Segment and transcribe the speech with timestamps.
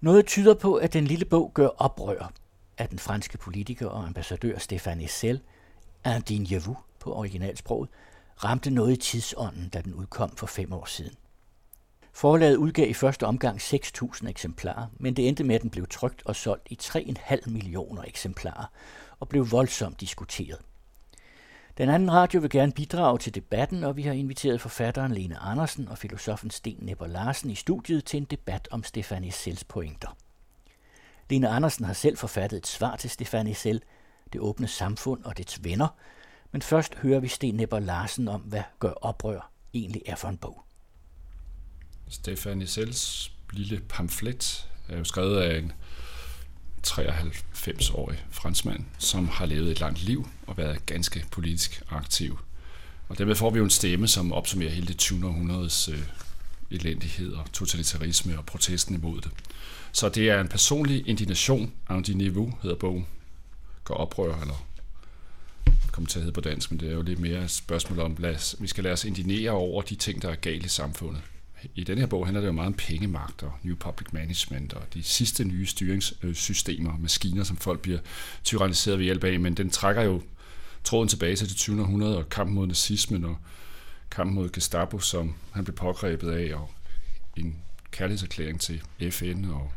[0.00, 2.32] Noget tyder på, at den lille bog gør oprør
[2.78, 5.40] af den franske politiker og ambassadør Stéphane Essel,
[6.06, 7.88] Indignez-vous på originalsproget,
[8.44, 11.14] ramte noget i tidsånden, da den udkom for fem år siden.
[12.12, 16.22] Forlaget udgav i første omgang 6.000 eksemplarer, men det endte med, at den blev trygt
[16.24, 18.70] og solgt i 3,5 millioner eksemplarer
[19.20, 20.60] og blev voldsomt diskuteret.
[21.80, 25.88] Den anden radio vil gerne bidrage til debatten, og vi har inviteret forfatteren Lene Andersen
[25.88, 30.16] og filosofen Sten Nepper Larsen i studiet til en debat om Stefanie Sells pointer.
[31.30, 33.82] Lene Andersen har selv forfattet et svar til Stefanie Sell,
[34.32, 35.88] det åbne samfund og dets venner,
[36.52, 40.38] men først hører vi Sten Nepper Larsen om, hvad Gør oprør egentlig er for en
[40.38, 40.62] bog.
[42.08, 45.72] Stefanie Sells lille pamflet er jo skrevet af en
[46.86, 52.38] 93-årig franskmand, som har levet et langt liv og været ganske politisk aktiv.
[53.08, 55.26] Og dermed får vi jo en stemme, som opsummerer hele det 20.
[55.26, 56.02] århundredes øh,
[56.70, 59.30] elendighed og totalitarisme og protesten imod det.
[59.92, 63.06] Så det er en personlig indignation, Andy niveau hedder bogen,
[63.84, 64.66] går oprør, eller
[65.92, 68.16] kommer til at hedde på dansk, men det er jo lidt mere et spørgsmål om,
[68.18, 71.22] lad os, vi skal lade os indignere over de ting, der er galt i samfundet
[71.74, 74.82] i den her bog handler det jo meget om pengemagt og new public management og
[74.94, 77.98] de sidste nye styringssystemer og maskiner, som folk bliver
[78.44, 80.22] tyranniseret ved hjælp af, men den trækker jo
[80.84, 81.80] tråden tilbage til det 20.
[81.80, 83.36] århundrede og kampen mod nazismen og
[84.10, 86.70] kampen mod Gestapo, som han blev pågrebet af, og
[87.36, 87.56] en
[87.90, 89.72] kærlighedserklæring til FN og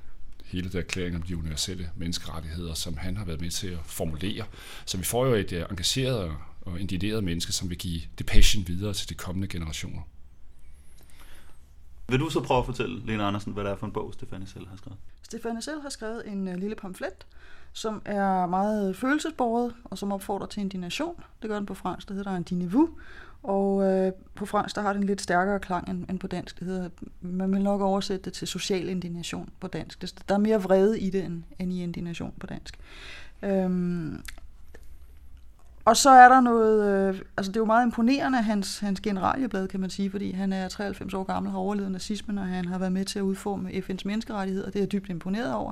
[0.46, 4.46] hele det erklæring om de universelle menneskerettigheder, som han har været med til at formulere.
[4.86, 6.32] Så vi får jo et øh, engageret
[6.62, 10.02] og indigneret menneske, som vil give det passion videre til de kommende generationer.
[12.08, 14.48] Vil du så prøve at fortælle, Lena Andersen, hvad det er for en bog, Stefanie
[14.48, 14.98] selv har skrevet?
[15.22, 17.26] Stefanie selv har skrevet en øh, lille pamflet,
[17.74, 21.16] som er meget følelsesbordet, og som opfordrer til indignation.
[21.42, 22.90] Det gør den på fransk, det hedder en dinevou.
[23.44, 26.60] Og øh, på fransk, der har den lidt stærkere klang end, end på dansk.
[26.60, 26.90] Det hedder,
[27.22, 30.04] man vil nok oversætte det til social indignation på dansk.
[30.30, 32.80] Der er mere vrede i det, end, end i indignation på dansk.
[33.44, 34.24] Øhm,
[35.86, 39.68] og så er der noget, øh, altså det er jo meget imponerende, hans, hans generalieblad,
[39.68, 42.78] kan man sige, fordi han er 93 år gammel, har overlevet nazismen, og han har
[42.78, 44.66] været med til at udforme FN's menneskerettigheder.
[44.66, 45.72] Det er jeg dybt imponeret over.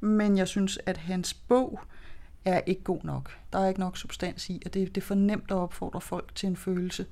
[0.00, 1.80] Men jeg synes, at hans bog
[2.44, 3.30] er ikke god nok.
[3.52, 6.34] Der er ikke nok substans i, og det, det er for nemt at opfordre folk
[6.34, 7.06] til en følelse,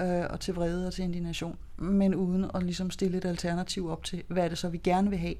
[0.00, 4.04] øh, og til vrede og til indignation, men uden at ligesom stille et alternativ op
[4.04, 5.34] til, hvad er det så, vi gerne vil have,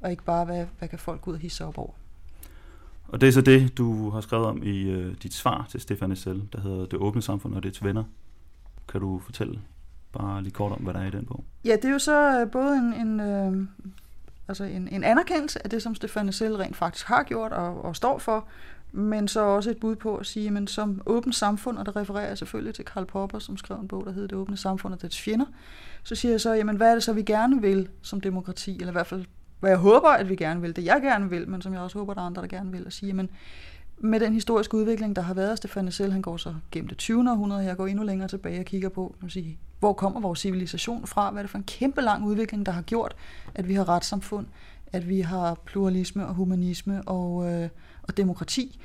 [0.00, 1.92] og ikke bare, hvad, hvad kan folk gå ud og hisse op over.
[3.12, 6.12] Og det er så det, du har skrevet om i øh, dit svar til Stefan
[6.12, 8.04] Essel, der hedder Det åbne samfund og dets venner.
[8.88, 9.60] Kan du fortælle
[10.12, 11.44] bare lige kort om, hvad der er i den bog?
[11.64, 13.68] Ja, det er jo så øh, både en, en, øh,
[14.48, 17.96] altså en, en anerkendelse af det, som Stefan Essel rent faktisk har gjort og, og
[17.96, 18.46] står for,
[18.92, 22.28] men så også et bud på at sige, men som åbent samfund, og der refererer
[22.28, 25.02] jeg selvfølgelig til Karl Popper, som skrev en bog, der hedder Det åbne samfund og
[25.02, 25.46] dets fjender,
[26.02, 28.88] så siger jeg så, jamen hvad er det så, vi gerne vil som demokrati, eller
[28.88, 29.24] i hvert fald
[29.62, 31.98] hvor jeg håber, at vi gerne vil, det jeg gerne vil, men som jeg også
[31.98, 33.30] håber, der er andre, der gerne vil, at sige, men
[33.98, 37.30] med den historiske udvikling, der har været, Stefan selv, han går så gennem det 20.
[37.30, 41.30] århundrede, jeg går endnu længere tilbage og kigger på, sige, hvor kommer vores civilisation fra,
[41.30, 43.14] hvad er det for en kæmpe lang udvikling, der har gjort,
[43.54, 44.46] at vi har retssamfund,
[44.92, 47.68] at vi har pluralisme og humanisme og, øh,
[48.02, 48.80] og demokrati.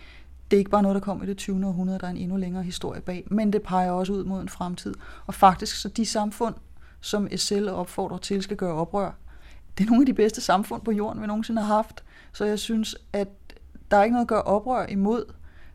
[0.51, 1.67] Det er ikke bare noget, der kom i det 20.
[1.67, 4.49] århundrede, der er en endnu længere historie bag, men det peger også ud mod en
[4.49, 4.93] fremtid.
[5.25, 6.55] Og faktisk så de samfund,
[7.01, 9.11] som SL opfordrer til skal gøre oprør,
[9.77, 12.03] det er nogle af de bedste samfund på jorden, vi nogensinde har haft.
[12.33, 13.27] Så jeg synes, at
[13.91, 15.33] der er ikke noget at gøre oprør imod.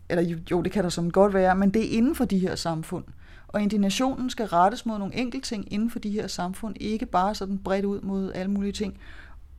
[0.09, 2.55] Eller jo, det kan der som godt være, men det er inden for de her
[2.55, 3.05] samfund.
[3.49, 7.35] Og indignationen skal rettes mod nogle enkelte ting inden for de her samfund, ikke bare
[7.35, 8.99] sådan bredt ud mod alle mulige ting.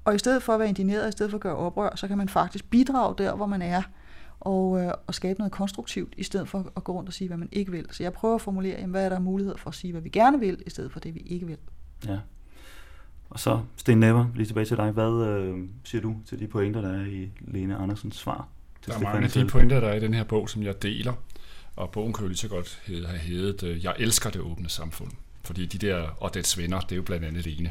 [0.05, 2.17] Og i stedet for at være indigneret, i stedet for at gøre oprør, så kan
[2.17, 3.81] man faktisk bidrage der, hvor man er,
[4.39, 7.37] og, øh, og skabe noget konstruktivt, i stedet for at gå rundt og sige, hvad
[7.37, 7.85] man ikke vil.
[7.91, 10.09] Så jeg prøver at formulere, jamen, hvad er der mulighed for at sige, hvad vi
[10.09, 11.57] gerne vil, i stedet for det, vi ikke vil.
[12.07, 12.19] Ja.
[13.29, 14.91] Og så, Sten Never, lige tilbage til dig.
[14.91, 18.47] Hvad øh, siger du til de pointer, der er i Lene Andersens svar?
[18.81, 20.83] Til der er mange af de pointer, der er i den her bog, som jeg
[20.83, 21.13] deler.
[21.75, 25.11] Og bogen kan jo lige så godt have heddet øh, Jeg elsker det åbne samfund.
[25.43, 27.63] Fordi de der, og dets venner, det er jo blandt andet Lene.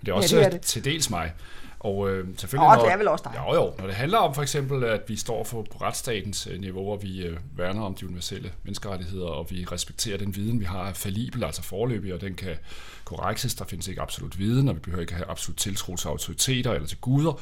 [0.00, 0.60] Men det er også ja, det er det.
[0.60, 1.32] til dels mig.
[1.80, 2.68] Og øh, selvfølgelig...
[2.68, 3.40] Åh, når, det er vel også dig.
[3.46, 3.72] Jo, jo.
[3.78, 7.02] Når det handler om for eksempel, at vi står for på retsstatens øh, niveau, og
[7.02, 10.92] vi øh, værner om de universelle menneskerettigheder, og vi respekterer den viden, vi har er
[10.92, 12.56] falibel, altså forløbig, og den kan
[13.04, 13.54] korrekses.
[13.54, 16.88] Der findes ikke absolut viden, og vi behøver ikke have absolut tiltro til autoriteter eller
[16.88, 17.40] til guder.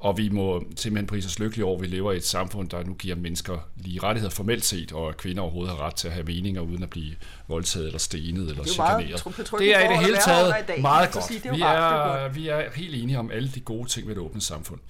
[0.00, 2.84] Og vi må simpelthen prise os lykkelige over, at vi lever i et samfund, der
[2.84, 6.14] nu giver mennesker lige rettigheder formelt set, og at kvinder overhovedet har ret til at
[6.14, 7.14] have meninger uden at blive
[7.48, 9.24] voldtaget eller stenet eller chikaneret.
[9.58, 11.32] Det er i det hele taget meget godt.
[11.52, 14.80] vi, er, vi er helt enige om alle de gode ting ved et åbent samfund.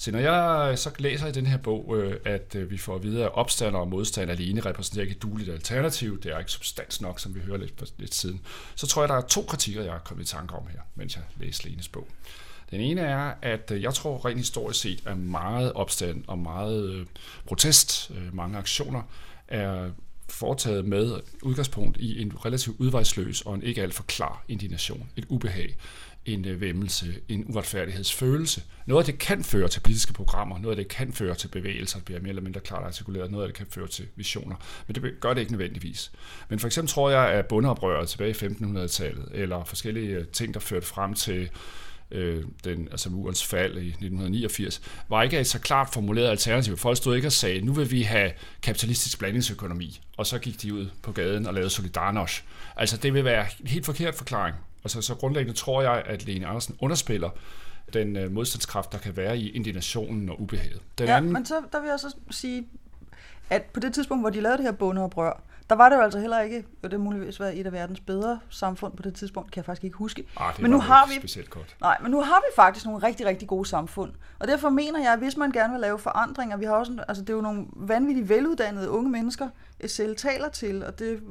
[0.00, 3.02] Så når jeg så læser i den her bog, øh, at øh, vi får at
[3.02, 7.00] vide, at opstander og modstand alene repræsenterer ikke et dueligt alternativ, det er ikke substans
[7.00, 8.40] nok, som vi hører lidt, lidt siden,
[8.74, 11.16] så tror jeg, der er to kritikker, jeg har kommet i tanke om her, mens
[11.16, 12.08] jeg læser Lenes bog.
[12.70, 16.94] Den ene er, at øh, jeg tror rent historisk set, at meget opstand og meget
[16.94, 17.06] øh,
[17.46, 19.02] protest, øh, mange aktioner,
[19.48, 19.90] er
[20.28, 25.24] foretaget med udgangspunkt i en relativt udvejsløs og en ikke alt for klar indignation, et
[25.28, 25.76] ubehag,
[26.24, 28.62] en vemmelse, en uretfærdighedsfølelse.
[28.86, 31.98] Noget af det kan føre til politiske programmer, noget af det kan føre til bevægelser,
[31.98, 34.56] der bliver mere eller mindre klart artikuleret, noget af det kan føre til visioner,
[34.86, 36.12] men det gør det ikke nødvendigvis.
[36.48, 40.86] Men for eksempel tror jeg, at bundeoprøret tilbage i 1500-tallet, eller forskellige ting, der førte
[40.86, 41.50] frem til
[42.10, 46.76] øh, den, altså murens fald i 1989, var ikke et så klart formuleret alternativ.
[46.76, 48.32] Folk stod ikke og sagde, nu vil vi have
[48.62, 52.42] kapitalistisk blandingsøkonomi, og så gik de ud på gaden og lavede Solidarność.
[52.76, 54.56] Altså det vil være en helt forkert forklaring.
[54.84, 57.30] Altså, så grundlæggende tror jeg, at Lene Andersen underspiller
[57.92, 60.80] den øh, modstandskraft, der kan være i indignationen og ubehaget.
[60.98, 61.32] Den ja, anden...
[61.32, 62.66] men så der vil jeg så sige,
[63.50, 66.18] at på det tidspunkt, hvor de lavede det her bondeoprør, der var det jo altså
[66.18, 69.60] heller ikke, jo det muligvis været et af verdens bedre samfund på det tidspunkt, kan
[69.60, 70.26] jeg faktisk ikke huske.
[70.36, 71.76] Ah, det men nu har vi specielt godt.
[71.80, 74.12] Nej, men nu har vi faktisk nogle rigtig, rigtig gode samfund.
[74.38, 77.24] Og derfor mener jeg, at hvis man gerne vil lave forandringer, vi har også, altså
[77.24, 79.48] det er jo nogle vanvittigt veluddannede unge mennesker,
[79.86, 81.22] selv taler til, og det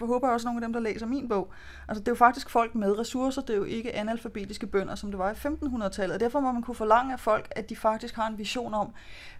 [0.00, 1.52] håber jeg også nogle af dem, der læser min bog.
[1.88, 5.10] Altså det er jo faktisk folk med ressourcer, det er jo ikke analfabetiske bønder, som
[5.10, 8.16] det var i 1500-tallet, og derfor må man kunne forlange af folk, at de faktisk
[8.16, 8.92] har en vision om,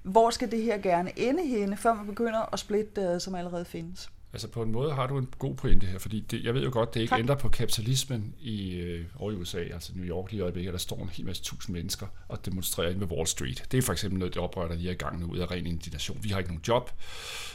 [0.02, 3.64] hvor skal det her gerne ende henne, før man begynder at splitte det, som allerede
[3.64, 4.10] findes.
[4.34, 6.70] Altså på en måde har du en god pointe her, fordi det, jeg ved jo
[6.72, 7.18] godt, det ikke tak.
[7.18, 10.78] ændrer på kapitalismen i, øh, over i USA, altså New York lige i øjeblikket, der
[10.78, 13.64] står en hel masse tusind mennesker og demonstrerer ind ved Wall Street.
[13.72, 15.50] Det er for eksempel noget, det oprør, der lige er i gang nu ud af
[15.50, 16.18] ren indignation.
[16.22, 16.90] Vi har ikke nogen job,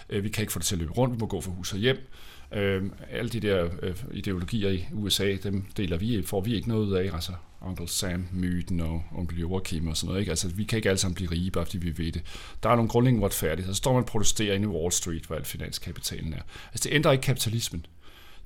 [0.09, 1.73] øh, vi kan ikke få det til at løbe rundt, vi må gå fra hus
[1.73, 1.97] og hjem.
[2.51, 6.85] Øh, alle de der øh, ideologier i USA, dem deler vi, får vi ikke noget
[6.85, 7.11] ud af.
[7.13, 7.31] Altså
[7.61, 10.19] Uncle Sam-myten og onkel Joachim og sådan noget.
[10.19, 10.29] Ikke?
[10.29, 12.21] Altså, vi kan ikke alle sammen blive rige, bare fordi vi ved det.
[12.63, 13.73] Der er nogle grundlæggende uretfærdigheder.
[13.73, 16.41] Så står man og protesterer inde i Wall Street, hvor al finanskapitalen er.
[16.71, 17.85] Altså, det ændrer ikke kapitalismen.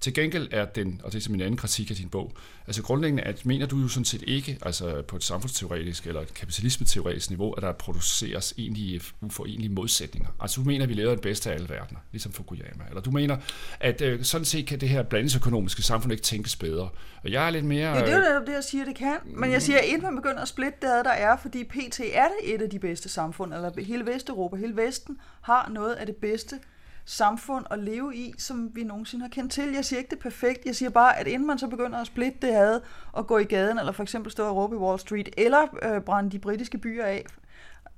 [0.04, 2.32] Til gengæld er den, og det er min anden kritik af din bog,
[2.68, 6.34] altså grundlæggende, at mener du jo sådan set ikke, altså på et samfundsteoretisk eller et
[6.34, 10.30] kapitalismeteoretisk niveau, at der produceres egentlig uforenelige modsætninger.
[10.40, 12.84] Altså du mener, at vi lever det bedste af alle verdener, ligesom Fukuyama.
[12.90, 13.38] Eller du mener,
[13.80, 16.90] at øh, sådan set kan det her blandingsøkonomiske samfund ikke tænkes bedre.
[17.24, 17.96] Og jeg er lidt mere...
[17.96, 19.18] Ja, det er jo det, jeg siger, det kan.
[19.26, 22.28] Men jeg siger, at inden man begynder at splitte det der er, fordi PT er
[22.28, 26.16] det et af de bedste samfund, eller hele Vesteuropa, hele Vesten har noget af det
[26.16, 26.60] bedste
[27.06, 29.74] samfund at leve i, som vi nogensinde har kendt til.
[29.74, 32.08] Jeg siger ikke det er perfekt, jeg siger bare, at inden man så begynder at
[32.08, 35.00] splitte det had og gå i gaden, eller for eksempel stå og råbe i Wall
[35.00, 37.26] Street, eller øh, brænde de britiske byer af,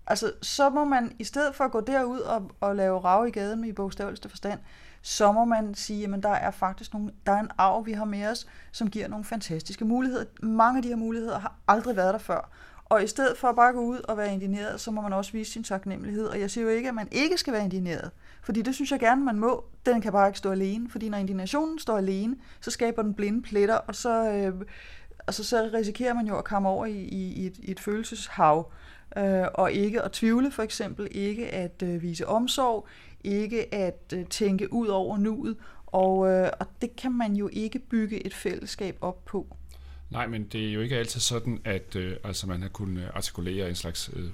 [0.07, 3.31] altså så må man i stedet for at gå derud og, og lave rav i
[3.31, 4.59] gaden med i bogstaveligste forstand,
[5.01, 8.05] så må man sige, at der er faktisk nogle, der er en arv, vi har
[8.05, 10.25] med os, som giver nogle fantastiske muligheder.
[10.41, 12.49] Mange af de her muligheder har aldrig været der før.
[12.85, 15.31] Og i stedet for at bare gå ud og være indigneret, så må man også
[15.31, 16.25] vise sin taknemmelighed.
[16.25, 18.11] Og jeg siger jo ikke, at man ikke skal være indigneret.
[18.45, 19.65] Fordi det synes jeg gerne, man må.
[19.85, 20.89] Den kan bare ikke stå alene.
[20.89, 24.53] Fordi når indignationen står alene, så skaber den blinde pletter, og så, øh,
[25.27, 28.71] altså, så risikerer man jo at komme over i, i, i, et, i et følelseshav.
[29.17, 32.87] Øh, og ikke at tvivle for eksempel, ikke at øh, vise omsorg,
[33.23, 35.57] ikke at øh, tænke ud over nuet.
[35.85, 39.55] Og, øh, og det kan man jo ikke bygge et fællesskab op på.
[40.09, 43.69] Nej, men det er jo ikke altid sådan, at øh, altså man har kunnet artikulere
[43.69, 44.29] en slags øh,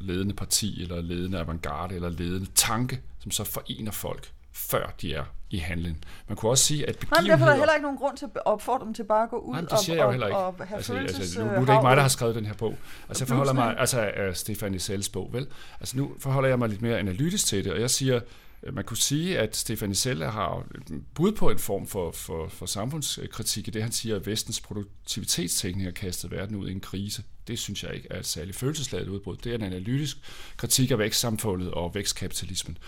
[0.00, 5.24] ledende parti, eller ledende avantgarde, eller ledende tanke, som så forener folk, før de er
[5.50, 6.04] i handling.
[6.28, 7.22] Man kunne også sige, at begivenheder...
[7.22, 9.30] Nej, derfor er der heller ikke nogen grund til at opfordre dem til bare at
[9.30, 10.38] gå ud Nej, det siger og, jeg jo heller ikke.
[10.38, 12.54] og, have altså, altså, nu, nu er det ikke mig, der har skrevet den her
[12.54, 12.76] bog.
[13.08, 15.46] Altså, jeg forholder mig, altså uh, Stefan Isels bog, vel?
[15.80, 18.20] Altså, nu forholder jeg mig lidt mere analytisk til det, og jeg siger,
[18.62, 20.66] Øh, man kunne sige, at Stefan Iselle har
[21.14, 25.84] bud på en form for, for, for samfundskritik i det, han siger, at vestens produktivitetsteknik
[25.84, 27.22] har kastet verden ud i en krise.
[27.48, 29.36] Det synes jeg ikke er et særligt følelsesladet udbrud.
[29.36, 30.16] Det er en analytisk
[30.56, 32.78] kritik af vækstsamfundet og vækstkapitalismen.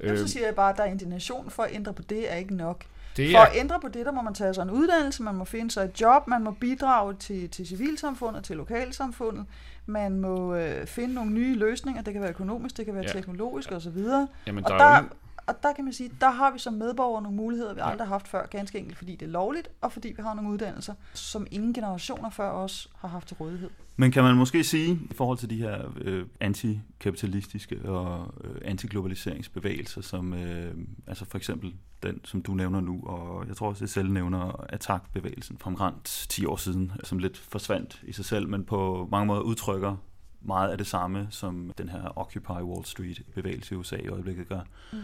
[0.00, 2.32] Men så øh, siger jeg bare, at der er indignation for at ændre på det,
[2.32, 2.84] er ikke nok.
[3.16, 3.32] Det er...
[3.32, 5.70] For at ændre på det, der må man tage sig en uddannelse, man må finde
[5.70, 9.46] sig et job, man må bidrage til, til civilsamfundet, til lokalsamfundet,
[9.86, 13.12] man må øh, finde nogle nye løsninger, det kan være økonomisk, det kan være ja.
[13.12, 13.98] teknologisk osv.
[14.46, 15.02] Jamen, og, der, der,
[15.48, 18.14] og der kan man sige, der har vi som medborgere nogle muligheder, vi aldrig har
[18.14, 21.46] haft før, ganske enkelt fordi det er lovligt, og fordi vi har nogle uddannelser, som
[21.50, 23.70] ingen generationer før os har haft til rådighed.
[23.96, 30.00] Men kan man måske sige, i forhold til de her øh, antikapitalistiske og øh, antiglobaliseringsbevægelser,
[30.00, 30.74] som øh,
[31.06, 34.64] altså for eksempel den, som du nævner nu, og jeg tror også, at selv nævner
[34.68, 39.26] attack-bevægelsen fra omkring 10 år siden, som lidt forsvandt i sig selv, men på mange
[39.26, 39.96] måder udtrykker
[40.40, 44.60] meget af det samme, som den her Occupy Wall Street-bevægelse i USA i øjeblikket gør.
[44.92, 44.98] Mm.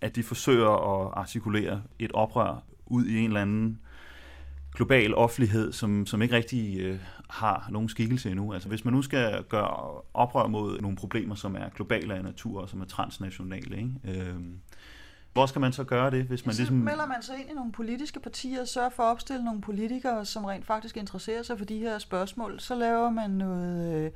[0.00, 3.80] At de forsøger at artikulere et oprør ud i en eller anden
[4.74, 6.98] global offentlighed, som, som ikke rigtig øh,
[7.30, 8.52] har nogen skikkelse endnu.
[8.52, 12.60] Altså hvis man nu skal gøre oprør mod nogle problemer, som er globale af natur
[12.60, 14.20] og som er transnationale, ikke?
[14.20, 14.34] Øh,
[15.32, 16.76] hvor skal man så gøre det, hvis man så ligesom...
[16.76, 20.24] melder man sig ind i nogle politiske partier og sørger for at opstille nogle politikere,
[20.24, 22.60] som rent faktisk interesserer sig for de her spørgsmål.
[22.60, 24.10] Så laver man noget øh,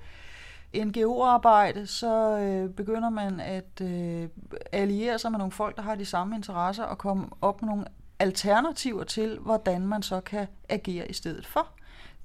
[0.84, 4.28] NGO-arbejde, så øh, begynder man at øh,
[4.72, 7.84] alliere sig med nogle folk, der har de samme interesser, og komme op med nogle
[8.18, 11.66] alternativer til, hvordan man så kan agere i stedet for.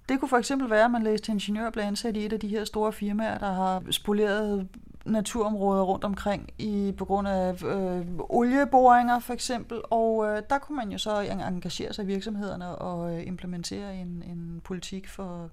[0.10, 2.39] Det kunne for eksempel være, at man læste ingeniør og blev ansat i et af
[2.39, 4.68] de her store firmaer, der har spoleret
[5.06, 10.75] naturområder rundt omkring i, på grund af øh, olieboringer for eksempel, og øh, der kunne
[10.75, 15.50] man jo så engagere sig i virksomhederne og øh, implementere en, en politik for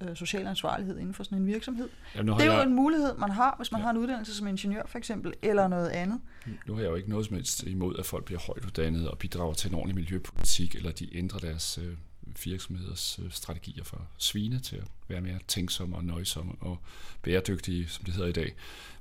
[0.00, 1.88] øh, social ansvarlighed inden for sådan en virksomhed.
[2.14, 2.62] Jamen, det er jo jeg...
[2.62, 3.82] en mulighed, man har, hvis man ja.
[3.82, 6.20] har en uddannelse som ingeniør for eksempel, eller noget andet.
[6.66, 9.18] Nu har jeg jo ikke noget som helst imod, at folk bliver højt uddannet og
[9.18, 11.96] bidrager til en ordentlig miljøpolitik, eller de ændrer deres øh,
[12.44, 16.78] virksomheders øh, strategier for svine til at være mere tænksomme og nøjsomme og
[17.22, 18.54] bæredygtige, som det hedder i dag.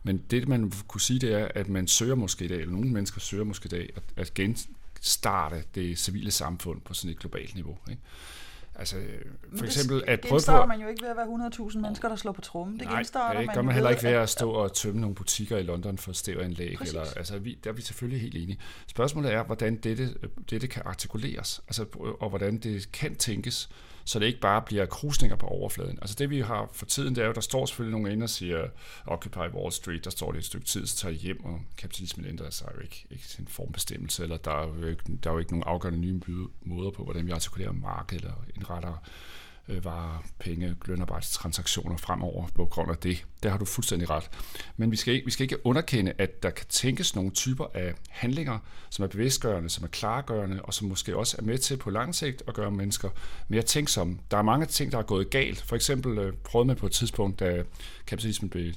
[0.04, 2.90] Men det, man kunne sige, det er, at man søger måske i dag, eller nogle
[2.90, 7.56] mennesker søger måske i dag, at, at genstarte det civile samfund på sådan et globalt
[7.56, 7.78] niveau.
[7.90, 8.02] Ikke?
[8.76, 8.96] Altså,
[9.58, 10.66] for eksempel at prøve på...
[10.66, 12.80] man jo ikke ved at være 100.000 mennesker, der slår på trummen.
[12.80, 13.04] Det Nej,
[13.40, 16.12] det gør man, heller ikke ved at stå og tømme nogle butikker i London for
[16.12, 16.78] stævanlæg.
[16.82, 18.60] Eller, altså, vi, der er vi selvfølgelig helt enige.
[18.88, 20.16] Spørgsmålet er, hvordan dette,
[20.50, 21.86] dette kan artikuleres, altså,
[22.20, 23.70] og hvordan det kan tænkes
[24.06, 26.00] så det ikke bare bliver krusninger på overfladen.
[26.02, 28.30] Altså det vi har for tiden, det er jo, der står selvfølgelig nogen inde og
[28.30, 28.68] siger,
[29.06, 32.26] Occupy Wall Street, der står det et stykke tid, så tager de hjem, og kapitalismen
[32.26, 35.40] ændrer sig jo ikke, ikke sin formbestemmelse, eller der er, jo ikke, der er jo
[35.40, 36.20] ikke nogen afgørende nye
[36.62, 39.04] måder på, hvordan vi artikulerer markedet, eller indretter
[39.72, 43.26] øh, varer, penge, lønarbejdstransaktioner fremover på grund af det.
[43.44, 44.30] Der har du fuldstændig ret.
[44.78, 47.94] Men vi skal, ikke, vi skal ikke underkende, at der kan tænkes nogle typer af
[48.10, 48.60] handlinger,
[48.90, 52.16] som er bevidstgørende, som er klargørende, og som måske også er med til på lang
[52.16, 53.10] sigt at gøre mennesker
[53.48, 54.18] mere tænksomme.
[54.32, 55.62] Der er mange ting, der er gået galt.
[55.62, 57.64] For eksempel øh, prøvede man på et tidspunkt, da
[58.08, 58.74] kapitalismen blev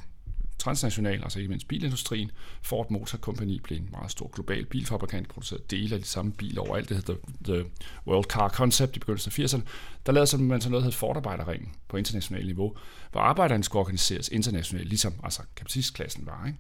[0.65, 2.31] transnational, altså ikke mindst bilindustrien.
[2.63, 6.63] Ford Motor Company blev en meget stor global bilfabrikant, producerede dele af de samme biler
[6.63, 6.89] overalt.
[6.89, 7.65] Det hedder The
[8.07, 9.63] World Car Concept i begyndelsen af 80'erne.
[10.07, 12.77] Der lavede man sådan noget, der hed Ford-arbejderringen på internationalt niveau,
[13.13, 16.47] hvor arbejderne skulle organiseres internationalt, ligesom altså kapitalistklassen var.
[16.47, 16.59] Ikke?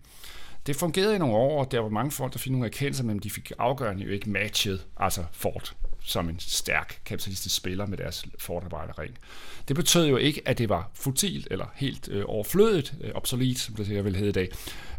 [0.67, 3.19] Det fungerede i nogle år, og der var mange folk, der fik nogle erkendelser, men
[3.19, 8.25] de fik afgørende jo ikke matchet, altså Ford som en stærk kapitalistisk spiller med deres
[8.39, 9.19] forarbejderring.
[9.69, 13.75] Det betød jo ikke, at det var futilt eller helt øh, overflødigt, øh, obsolet, som
[13.75, 14.49] det jeg vil hedde i dag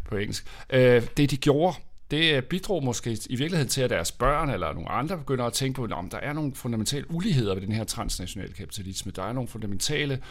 [0.04, 0.46] på engelsk.
[0.70, 1.76] Øh, det de gjorde,
[2.10, 5.52] det øh, bidrog måske i virkeligheden til, at deres børn eller nogle andre begynder at
[5.52, 9.12] tænke på, at der er nogle fundamentale uligheder ved den her transnationale kapitalisme.
[9.16, 10.22] Der er nogle fundamentale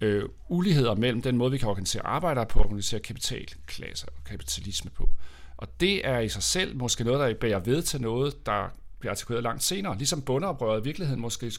[0.00, 4.90] øh, uligheder mellem den måde, vi kan organisere arbejdere på og organisere kapitalklasser og kapitalisme
[4.90, 5.08] på.
[5.56, 8.68] Og det er i sig selv måske noget, der bærer ved til noget, der
[9.00, 9.96] bliver artikuleret langt senere.
[9.96, 11.52] Ligesom bundeoprøret i virkeligheden måske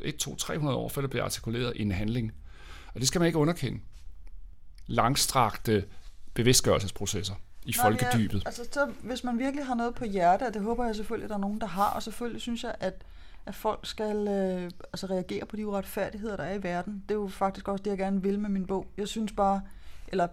[0.00, 2.32] 1, 2, 300 år før det bliver artikuleret i en handling.
[2.94, 3.80] Og det skal man ikke underkende.
[4.86, 5.84] Langstrakte
[6.34, 8.42] bevidstgørelsesprocesser i Nej, folkedybet.
[8.42, 11.24] Ja, altså, så, hvis man virkelig har noget på hjerte, og det håber jeg selvfølgelig,
[11.24, 13.04] at der er nogen, der har, og selvfølgelig synes jeg, at,
[13.46, 17.04] at folk skal øh, altså reagere på de uretfærdigheder, der er i verden.
[17.08, 18.86] Det er jo faktisk også det, jeg gerne vil med min bog.
[18.96, 19.62] Jeg synes bare,
[20.08, 20.28] eller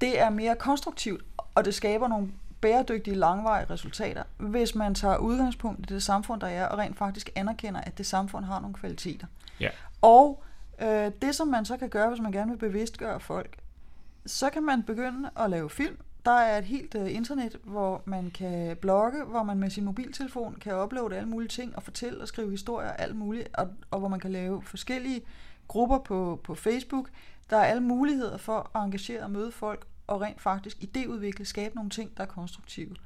[0.00, 1.24] det er mere konstruktivt,
[1.54, 2.28] og det skaber nogle
[2.60, 7.30] bæredygtige, langvarige resultater, hvis man tager udgangspunkt i det samfund, der er, og rent faktisk
[7.34, 9.26] anerkender, at det samfund har nogle kvaliteter.
[9.60, 9.68] Ja.
[10.00, 10.42] Og
[10.82, 13.58] øh, det, som man så kan gøre, hvis man gerne vil bevidstgøre folk,
[14.26, 15.96] så kan man begynde at lave film.
[16.24, 20.54] Der er et helt øh, internet, hvor man kan blogge, hvor man med sin mobiltelefon
[20.60, 23.98] kan uploade alle mulige ting og fortælle og skrive historier og alt muligt, og, og
[23.98, 25.20] hvor man kan lave forskellige
[25.68, 27.08] grupper på, på Facebook.
[27.50, 31.74] Der er alle muligheder for at engagere og møde folk og rent faktisk idéudvikle, skabe
[31.74, 32.96] nogle ting, der er konstruktive.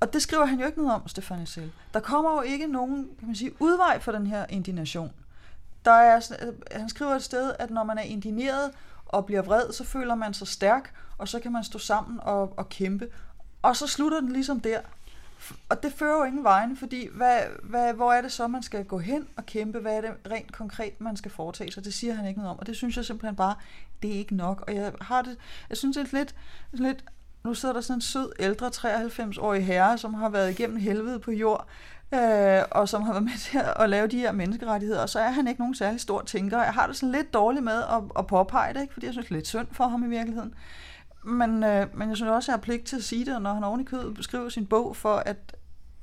[0.00, 1.70] Og det skriver han jo ikke noget om, Stefan selv.
[1.94, 5.12] Der kommer jo ikke nogen kan man sige, udvej for den her indignation.
[5.84, 8.70] Der er, øh, han skriver et sted, at når man er indigneret
[9.06, 12.58] og bliver vred, så føler man sig stærk, og så kan man stå sammen og,
[12.58, 13.08] og kæmpe.
[13.62, 14.80] Og så slutter den ligesom der.
[15.68, 18.84] Og det fører jo ingen vejen, fordi hvad, hvad, hvor er det så, man skal
[18.84, 19.78] gå hen og kæmpe?
[19.78, 21.84] Hvad er det rent konkret, man skal foretage sig?
[21.84, 23.54] Det siger han ikke noget om, og det synes jeg simpelthen bare,
[24.02, 24.64] det er ikke nok.
[24.66, 25.36] Og jeg har det,
[25.68, 26.34] jeg synes det er lidt,
[26.72, 27.04] lidt
[27.44, 31.32] nu sidder der sådan en sød, ældre 93-årig herre, som har været igennem helvede på
[31.32, 31.66] jord,
[32.14, 35.30] øh, og som har været med til at lave de her menneskerettigheder, og så er
[35.30, 36.62] han ikke nogen særlig stor tænker.
[36.62, 38.92] Jeg har det sådan lidt dårligt med at, at påpege det, ikke?
[38.92, 40.54] fordi jeg synes det er lidt synd for ham i virkeligheden.
[41.24, 43.64] Men, øh, men jeg synes også, jeg har pligt til at sige det, når han
[43.64, 45.56] oven i kødet beskriver sin bog for at,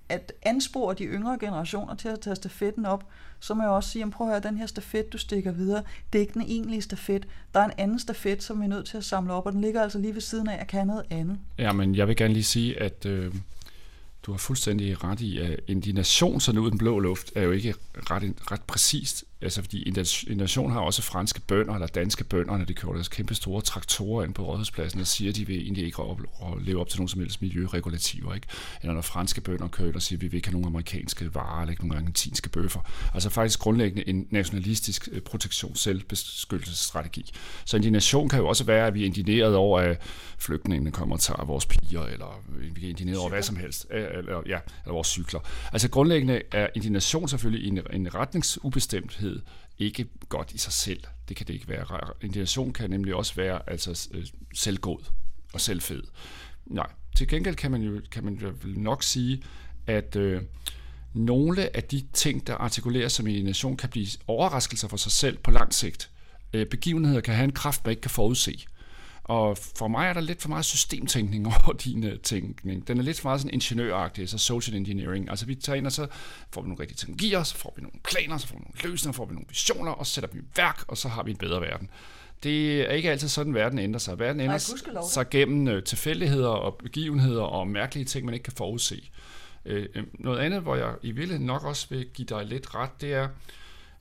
[0.09, 3.03] at anspore de yngre generationer til at tage stafetten op,
[3.39, 5.83] så må jeg også sige, prøv at høre, den her stafet, du stikker videre,
[6.13, 7.27] det er ikke den egentlige stafet.
[7.53, 9.61] Der er en anden stafet, som vi er nødt til at samle op, og den
[9.61, 11.37] ligger altså lige ved siden af, at kan noget andet.
[11.57, 13.33] Ja, men jeg vil gerne lige sige, at øh,
[14.23, 17.75] du har fuldstændig ret i, at indignation sådan ud den blå luft er jo ikke
[17.95, 22.73] ret, ret præcist Altså fordi Indignation har også franske bønder, eller danske bønder, når de
[22.73, 26.01] kører deres kæmpe store traktorer ind på rådhuspladsen, og siger, at de vil egentlig ikke
[26.61, 28.33] leve op til nogen som helst miljøregulativer.
[28.33, 28.47] Ikke?
[28.81, 31.61] Eller når franske bønder kører og siger, at vi vil ikke have nogen amerikanske varer,
[31.61, 32.79] eller ikke nogen argentinske bøffer.
[33.13, 37.31] Altså faktisk grundlæggende en nationalistisk øh, protektion, selvbeskyttelsesstrategi.
[37.65, 40.01] Så indignation kan jo også være, at vi er indigneret over, at
[40.37, 44.41] flygtningene kommer og tager vores piger, eller vi er indigneret over hvad som helst, eller,
[44.45, 45.39] ja, eller vores cykler.
[45.73, 49.28] Altså grundlæggende er indignation selvfølgelig en, en retningsubestemthed
[49.77, 51.03] ikke godt i sig selv.
[51.29, 52.13] Det kan det ikke være.
[52.21, 54.99] Indignation kan nemlig også være altså øh, selvgod
[55.53, 56.03] og selvfed.
[56.65, 59.43] Nej, til gengæld kan man jo, kan man jo nok sige,
[59.87, 60.41] at øh,
[61.13, 65.51] nogle af de ting, der artikuleres som indignation, kan blive overraskelser for sig selv på
[65.51, 66.09] lang sigt.
[66.53, 68.65] Øh, begivenheder kan have en kraft, man ikke kan forudse.
[69.29, 72.87] Og for mig er der lidt for meget systemtænkning over din uh, tænkning.
[72.87, 75.29] Den er lidt for meget sådan ingeniøragtig, så social engineering.
[75.29, 76.07] Altså vi tager ind, og så
[76.51, 79.13] får vi nogle rigtige teknologier, så får vi nogle planer, så får vi nogle løsninger,
[79.13, 81.31] så får vi nogle visioner, og så sætter vi i værk, og så har vi
[81.31, 81.89] en bedre verden.
[82.43, 84.19] Det er ikke altid sådan, verden ændrer sig.
[84.19, 88.53] Verden ændrer Nej, sig gennem uh, tilfældigheder og begivenheder og mærkelige ting, man ikke kan
[88.53, 89.09] forudse.
[89.65, 93.13] Uh, noget andet, hvor jeg i virkeligheden nok også vil give dig lidt ret, det
[93.13, 93.27] er,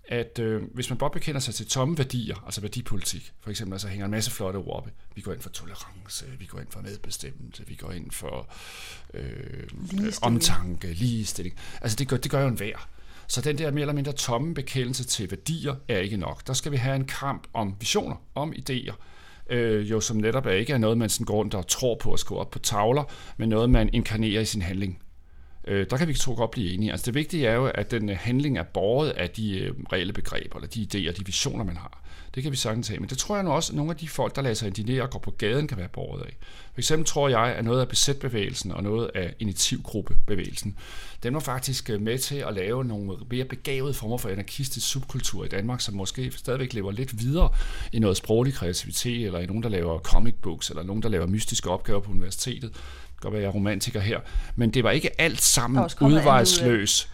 [0.09, 3.89] at øh, hvis man bare bekender sig til tomme værdier, altså værdipolitik, for eksempel, altså
[3.89, 4.89] hænger en masse flotte ord op.
[5.15, 8.49] Vi går ind for tolerance, vi går ind for medbestemmelse, vi går ind for
[9.15, 9.23] øh,
[9.73, 10.15] ligestilling.
[10.23, 11.57] omtanke, ligestilling.
[11.81, 12.89] Altså det gør, det gør jo en værd.
[13.27, 16.47] Så den der mere eller mindre tomme bekendelse til værdier er ikke nok.
[16.47, 18.95] Der skal vi have en kamp om visioner, om idéer,
[19.51, 22.13] øh, jo som netop er ikke er noget, man sådan går rundt og tror på
[22.13, 23.05] at skrive op på tavler,
[23.37, 25.03] men noget, man inkarnerer i sin handling.
[25.69, 26.91] Øh, der kan vi to godt blive enige.
[26.91, 30.13] Altså det vigtige er jo, at den øh, handling er båret af de øh, reelle
[30.13, 32.03] begreber, eller de idéer, de visioner, man har.
[32.35, 33.01] Det kan vi sagtens have.
[33.01, 35.03] Men det tror jeg nu også, at nogle af de folk, der lader sig indinere
[35.03, 36.37] og går på gaden, kan være båret af.
[36.73, 40.77] For eksempel tror jeg, at noget af besætbevægelsen og noget af initiativgruppebevægelsen,
[41.23, 45.45] den var faktisk øh, med til at lave nogle mere begavede former for anarkistisk subkultur
[45.45, 47.49] i Danmark, som måske stadigvæk lever lidt videre
[47.93, 51.27] i noget sproglig kreativitet, eller i nogen, der laver comic books, eller nogen, der laver
[51.27, 52.73] mystiske opgaver på universitetet
[53.21, 54.21] godt være, jeg er romantiker her,
[54.57, 57.11] men det var ikke alt sammen udvejsløs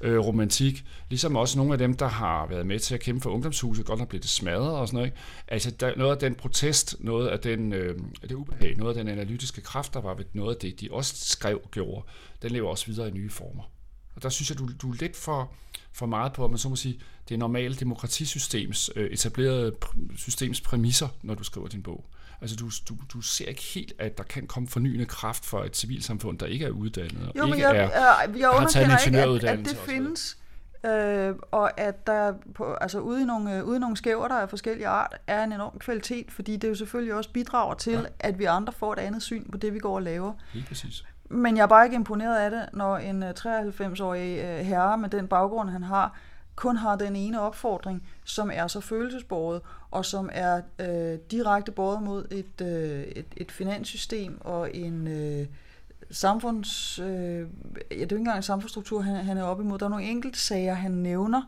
[0.00, 0.84] øh, romantik.
[1.08, 3.98] Ligesom også nogle af dem, der har været med til at kæmpe for ungdomshuset, godt
[3.98, 5.06] har blevet smadret og sådan noget.
[5.06, 5.18] Ikke?
[5.48, 9.12] Altså der, noget af den protest, noget af den, øh, det ubehag, noget af den
[9.12, 12.06] analytiske kraft, der var ved noget af det, de også skrev og gjorde,
[12.42, 13.62] den lever også videre i nye former.
[14.16, 15.52] Og der synes jeg, du, du er lidt for,
[15.92, 19.72] for meget på, at man så må sige, det normale demokratisystems, øh, etablerede
[20.16, 22.04] systems præmisser, når du skriver din bog.
[22.40, 25.76] Altså du, du, du ser ikke helt, at der kan komme fornyende kraft for et
[25.76, 28.62] civilsamfund, der ikke er uddannet, jo, ikke jeg, er, jeg, jeg
[29.06, 30.38] en ikke, at, at det findes.
[30.84, 34.46] Øh, og at der på, altså ude i nogle, ude i nogle skæver, der er
[34.46, 38.02] forskellige art, er en enorm kvalitet, fordi det jo selvfølgelig også bidrager til, ja.
[38.20, 40.32] at vi andre får et andet syn på det, vi går og laver.
[40.52, 41.04] Helt præcis.
[41.30, 45.08] Men jeg er bare ikke imponeret af det, når en 93-årig øh, øh, herre med
[45.08, 46.18] den baggrund, han har,
[46.56, 52.02] kun har den ene opfordring, som er så følelsesbordet, og som er øh, direkte båret
[52.02, 55.46] mod et, øh, et, et finanssystem og en øh,
[56.10, 56.98] samfunds...
[56.98, 57.46] Øh, ja, det
[57.90, 59.78] er jo ikke engang en samfundsstruktur, han, han er op imod.
[59.78, 61.42] Der er nogle enkelte sager, han nævner,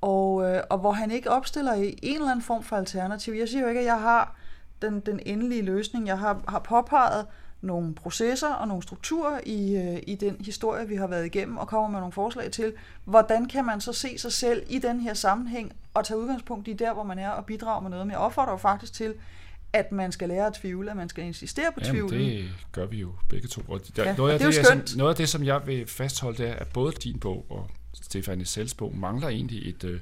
[0.00, 3.34] og, øh, og hvor han ikke opstiller i en eller anden form for alternativ.
[3.34, 4.36] Jeg siger jo ikke, at jeg har
[4.82, 6.06] den, den endelige løsning.
[6.06, 7.26] Jeg har, har påpeget,
[7.66, 11.68] nogle processer og nogle strukturer i, øh, i den historie, vi har været igennem, og
[11.68, 12.72] kommer med nogle forslag til,
[13.04, 16.72] hvordan kan man så se sig selv i den her sammenhæng, og tage udgangspunkt i
[16.72, 18.06] der, hvor man er, og bidrage med noget.
[18.06, 19.14] Men jeg opfordrer jo faktisk til,
[19.72, 22.10] at man skal lære at tvivle, at man skal insistere på tvivl.
[22.10, 23.62] det gør vi jo begge to.
[23.68, 26.38] Og der, ja, noget, af det, det, som, noget af det, som jeg vil fastholde,
[26.38, 27.70] det er, at både din bog og
[28.02, 30.00] Stefanie Sells bog mangler egentlig et, øh,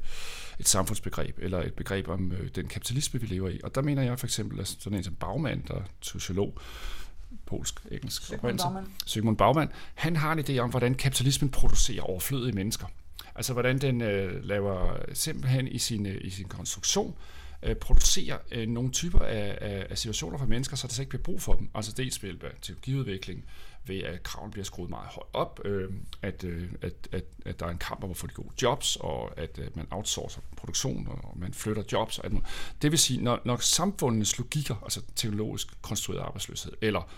[0.59, 3.61] et samfundsbegreb, eller et begreb om øh, den kapitalisme, vi lever i.
[3.65, 6.59] Og der mener jeg for eksempel, at sådan en som Bagmand, der er sociolog,
[7.47, 8.87] polsk, engelsk Sigmund Baumann.
[9.07, 12.87] Sigmund Baumann, han har en idé om, hvordan kapitalismen producerer overflødige mennesker.
[13.35, 17.17] Altså hvordan den øh, laver simpelthen i sin, øh, i sin konstruktion,
[17.63, 21.23] øh, producerer øh, nogle typer af, af, af situationer for mennesker, så der ikke bliver
[21.23, 21.69] brug for dem.
[21.75, 23.45] Altså dels ved teknologiudvikling,
[23.87, 25.93] ved at kraven bliver skruet meget højt op, øh,
[26.23, 28.97] at, øh, at, at, at der er en kamp om at få de gode jobs,
[28.97, 32.19] og at øh, man outsourcer produktion, og man flytter jobs.
[32.19, 32.31] Og
[32.83, 37.09] det vil sige, når, når samfundets logikker, altså teknologisk konstrueret arbejdsløshed, eller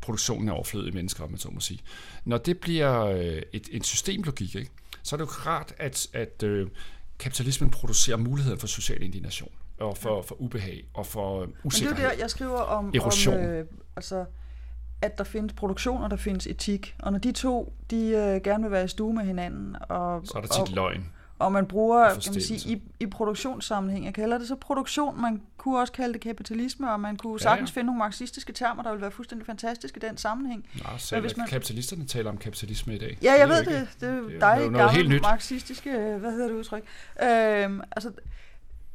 [0.00, 1.80] produktionen af overflødige mennesker, om man så må sige,
[2.24, 4.70] når det bliver øh, et, en systemlogik, ikke,
[5.02, 6.68] så er det jo klart, at, at øh,
[7.18, 11.94] kapitalismen producerer muligheder for social indignation, og for, for ubehag, og for usikkerhed.
[11.94, 13.34] Men det er der, jeg skriver om, erosion.
[13.34, 14.24] om øh, altså,
[15.02, 16.94] at der findes produktion, og der findes etik.
[16.98, 20.32] Og når de to, de øh, gerne vil være i stue med hinanden, og, så
[20.36, 21.06] er der tit og, løgn.
[21.38, 25.42] og man bruger, kan man sige, i, i produktionssammenhæng, jeg kalder det så produktion, man
[25.56, 27.74] kunne også kalde det kapitalisme, og man kunne ja, sagtens ja.
[27.74, 30.66] finde nogle marxistiske termer, der ville være fuldstændig fantastiske i den sammenhæng.
[30.74, 31.46] Nå, selv hvis man...
[31.46, 33.18] kapitalisterne taler om kapitalisme i dag.
[33.22, 33.88] Ja, jeg det ved det.
[34.00, 35.22] Det er jo dig, noget helt nyt.
[35.22, 36.82] marxistiske, hvad hedder det udtryk.
[37.22, 38.10] Øhm, altså,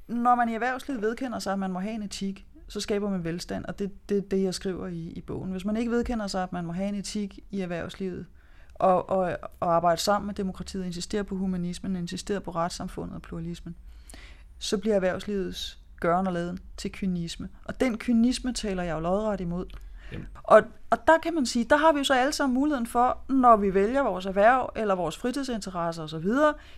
[0.07, 3.23] når man i erhvervslivet vedkender sig, at man må have en etik, så skaber man
[3.23, 5.51] velstand, og det er det, det, jeg skriver i, i bogen.
[5.51, 8.25] Hvis man ikke vedkender sig, at man må have en etik i erhvervslivet,
[8.73, 13.75] og, og, og arbejde sammen med demokratiet, insistere på humanismen, insistere på retssamfundet og pluralismen,
[14.59, 17.49] så bliver erhvervslivets gøren og laden til kynisme.
[17.63, 19.65] Og den kynisme taler jeg jo lodret imod.
[20.43, 23.17] Og, og der kan man sige, der har vi jo så alle sammen muligheden for,
[23.29, 26.27] når vi vælger vores erhverv eller vores fritidsinteresser osv.,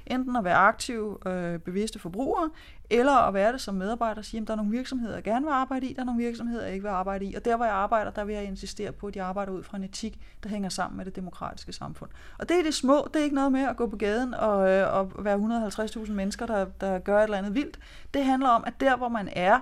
[0.08, 2.50] enten at være aktive, øh, bevidste forbrugere,
[2.90, 5.46] eller at være det som medarbejder og sige, at der er nogle virksomheder, jeg gerne
[5.46, 7.36] vil arbejde i, der er nogle virksomheder, jeg ikke vil arbejde i.
[7.36, 9.78] Og der, hvor jeg arbejder, der vil jeg insistere på, at de arbejder ud fra
[9.78, 12.10] en etik, der hænger sammen med det demokratiske samfund.
[12.38, 14.70] Og det er det små, det er ikke noget med at gå på gaden og,
[14.70, 17.80] øh, og være 150.000 mennesker, der, der gør et eller andet vildt.
[18.14, 19.60] Det handler om, at der, hvor man er,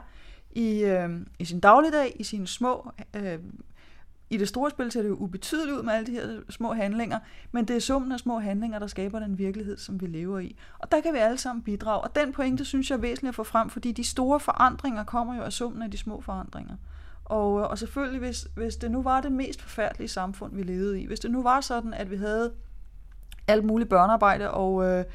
[0.58, 2.91] i, øh, i sin dagligdag, i sine små...
[3.13, 3.39] Øh,
[4.30, 7.20] i det store spil ser det jo ubetydeligt ud med alle de her små handlinger,
[7.52, 10.56] men det er summen af små handlinger, der skaber den virkelighed, som vi lever i.
[10.80, 12.02] Og der kan vi alle sammen bidrage.
[12.02, 15.36] Og den pointe synes jeg er væsentligt at få frem, fordi de store forandringer kommer
[15.36, 16.76] jo af summen af de små forandringer.
[17.26, 21.02] Og, øh, og selvfølgelig, hvis, hvis det nu var det mest forfærdelige samfund, vi levede
[21.02, 22.54] i, hvis det nu var sådan, at vi havde
[23.48, 24.86] alt muligt børnearbejde og...
[24.86, 25.06] Øh,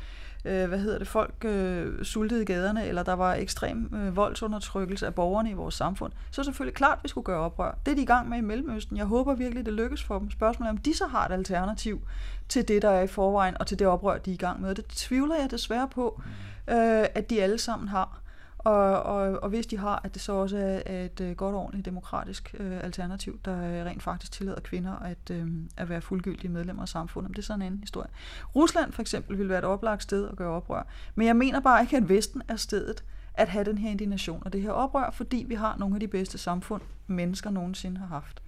[0.44, 5.06] øh, hvad hedder det, folk øh, sultede i gaderne, eller der var ekstrem øh, voldsundertrykkelse
[5.06, 7.78] af borgerne i vores samfund, så er det selvfølgelig klart, at vi skulle gøre oprør.
[7.86, 8.96] Det er de i gang med i Mellemøsten.
[8.96, 10.30] Jeg håber virkelig, det lykkes for dem.
[10.30, 12.00] Spørgsmålet er, om de så har et alternativ
[12.48, 14.74] til det, der er i forvejen, og til det oprør, de er i gang med.
[14.74, 16.22] Det tvivler jeg desværre på,
[16.68, 18.21] øh, at de alle sammen har.
[18.64, 21.84] Og, og, og hvis de har, at det så også er et øh, godt, ordentligt
[21.84, 25.46] demokratisk øh, alternativ, der øh, rent faktisk tillader kvinder at, øh,
[25.76, 27.30] at være fuldgyldige medlemmer af samfundet.
[27.30, 28.08] Men det er sådan en anden historie.
[28.56, 30.86] Rusland for eksempel ville være et oplagt sted at gøre oprør.
[31.14, 34.52] Men jeg mener bare ikke, at Vesten er stedet at have den her indignation og
[34.52, 38.42] det her oprør, fordi vi har nogle af de bedste samfund, mennesker nogensinde har haft.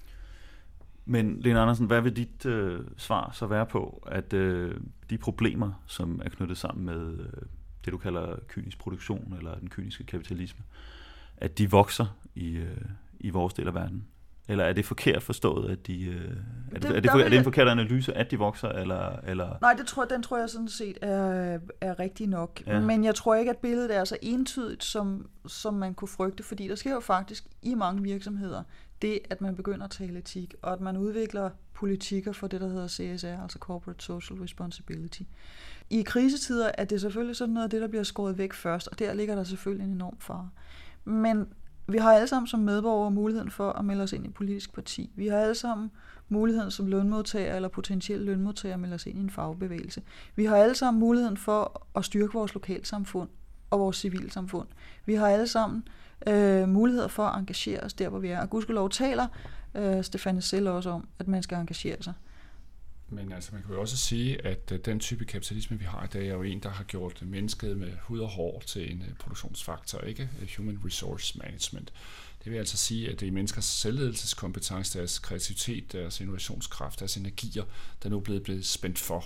[1.05, 5.83] Men Lene Andersen, hvad vil dit øh, svar så være på, at øh, de problemer,
[5.87, 7.43] som er knyttet sammen med øh,
[7.85, 10.65] det, du kalder kynisk produktion, eller den kyniske kapitalisme,
[11.37, 12.77] at de vokser i, øh,
[13.21, 14.07] i vores del af verden?
[14.49, 16.05] Eller er det forkert forstået, at de...
[16.05, 19.17] Øh, er, det, det, er, det, er det en forkert analyse, at de vokser, eller...
[19.27, 19.59] eller?
[19.61, 22.63] Nej, det tror, den tror jeg sådan set er, er rigtig nok.
[22.67, 22.81] Ja.
[22.81, 26.69] Men jeg tror ikke, at billedet er så entydigt, som, som man kunne frygte, fordi
[26.69, 28.63] der sker jo faktisk i mange virksomheder
[29.03, 32.69] det, at man begynder at tale etik, og at man udvikler politikker for det, der
[32.69, 35.23] hedder CSR, altså Corporate Social Responsibility.
[35.91, 38.99] I krisetider er det selvfølgelig sådan noget af det, der bliver skåret væk først, og
[38.99, 40.51] der ligger der selvfølgelig en enorm fare.
[41.05, 41.47] Men
[41.87, 44.75] vi har alle sammen som medborgere muligheden for at melde os ind i et politisk
[44.75, 45.11] parti.
[45.17, 45.91] Vi har alle sammen
[46.29, 50.03] muligheden som lønmodtager eller potentiel lønmodtager at melde os ind i en fagbevægelse.
[50.37, 53.29] Vi har alle sammen muligheden for at styrke vores lokalsamfund
[53.71, 54.69] og vores civilsamfund.
[55.07, 55.89] Vi har alle sammen
[56.27, 58.41] øh, muligheder for at engagere os der, hvor vi er.
[58.41, 59.27] Og gudskelov taler
[59.75, 62.13] øh, Stefanie selv også om, at man skal engagere sig.
[63.09, 66.09] Men altså, man kan jo også sige, at øh, den type kapitalisme, vi har i
[66.13, 69.03] dag, er jo en, der har gjort øh, mennesket med hud og hår til en
[69.03, 70.31] øh, produktionsfaktor, ikke?
[70.57, 71.93] Human Resource Management.
[72.45, 77.65] Det vil altså sige, at det er menneskers selvledelseskompetence, deres kreativitet, deres innovationskraft, deres energier,
[78.03, 79.25] der nu er blevet, blevet spændt for.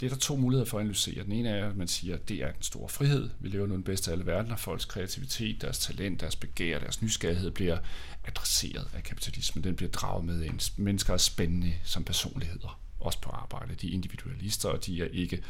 [0.00, 1.24] Det er der to muligheder for at analysere.
[1.24, 3.30] Den ene er, at man siger, at det er den store frihed.
[3.40, 4.56] Vi lever nu den bedste af alle verdener.
[4.56, 7.78] Folks kreativitet, deres talent, deres begær, deres nysgerrighed bliver
[8.24, 9.64] adresseret af kapitalismen.
[9.64, 10.72] Den bliver draget med ind.
[10.76, 13.74] Mennesker er spændende som personligheder også på arbejde.
[13.74, 15.42] De er individualister, og de er ikke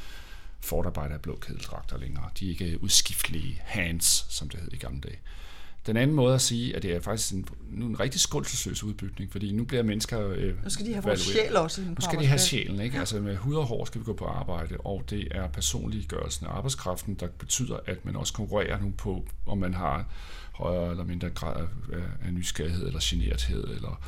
[0.60, 2.30] fortarbejdere af blå kædeldragter længere.
[2.38, 5.18] De er ikke udskiftelige hands, som det hed i gamle dage.
[5.86, 9.32] Den anden måde at sige, at det er faktisk en, nu en rigtig skuldseløs udbygning,
[9.32, 10.28] fordi nu bliver mennesker...
[10.28, 11.80] Øh, nu skal de have vores sjæl også.
[11.80, 12.98] Nu skal de have sjælen, ikke?
[12.98, 16.50] Altså med hud og hår skal vi gå på arbejde, og det er personliggørelsen af
[16.50, 20.06] arbejdskraften, der betyder, at man også konkurrerer nu på, om man har
[20.52, 24.00] højere eller mindre grad af, af nysgerrighed eller generthed, eller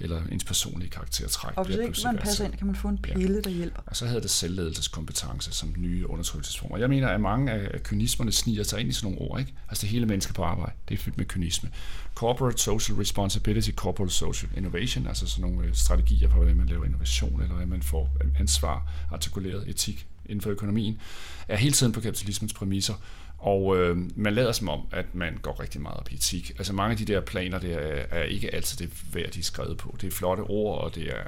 [0.00, 1.56] eller ens personlige karaktertræk.
[1.56, 3.40] Og hvis ikke man passer ind, kan man få en pille, ja.
[3.40, 3.82] der hjælper.
[3.86, 6.78] Og så hedder det selvledelseskompetence som nye undertrykkelsesformer.
[6.78, 9.40] Jeg mener, at mange af kynismerne sniger sig ind i sådan nogle ord.
[9.40, 9.54] Ikke?
[9.68, 11.70] Altså det hele menneske på arbejde, det er fyldt med kynisme.
[12.14, 16.84] Corporate Social Responsibility, Corporate Social Innovation, altså sådan nogle øh, strategier for, hvordan man laver
[16.84, 21.00] innovation, eller hvordan man får ansvar, artikuleret etik inden for økonomien,
[21.48, 22.94] er hele tiden på kapitalismens præmisser,
[23.42, 26.50] og øh, man lader som om, at man går rigtig meget op i etik.
[26.58, 29.42] Altså mange af de der planer, det er, er ikke altid det værd, de er
[29.42, 29.96] skrevet på.
[30.00, 31.24] Det er flotte ord, og det er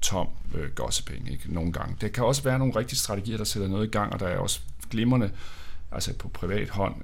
[0.00, 1.54] tom øh, gossiping ikke?
[1.54, 1.96] nogle gange.
[2.00, 4.38] Det kan også være nogle rigtige strategier, der sætter noget i gang, og der er
[4.38, 5.30] også glimrende,
[5.92, 6.94] altså på privat hånd,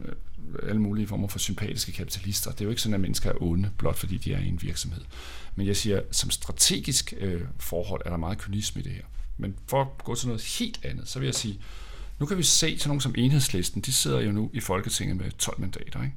[0.00, 0.12] øh,
[0.68, 2.50] alle mulige former for sympatiske kapitalister.
[2.50, 4.62] Det er jo ikke sådan, at mennesker er onde, blot fordi de er i en
[4.62, 5.02] virksomhed.
[5.54, 9.04] Men jeg siger, som strategisk øh, forhold er der meget kynisme i det her.
[9.38, 11.60] Men for at gå til noget helt andet, så vil jeg sige,
[12.18, 15.30] nu kan vi se til nogen som enhedslisten, de sidder jo nu i Folketinget med
[15.38, 16.02] 12 mandater.
[16.02, 16.14] Ikke?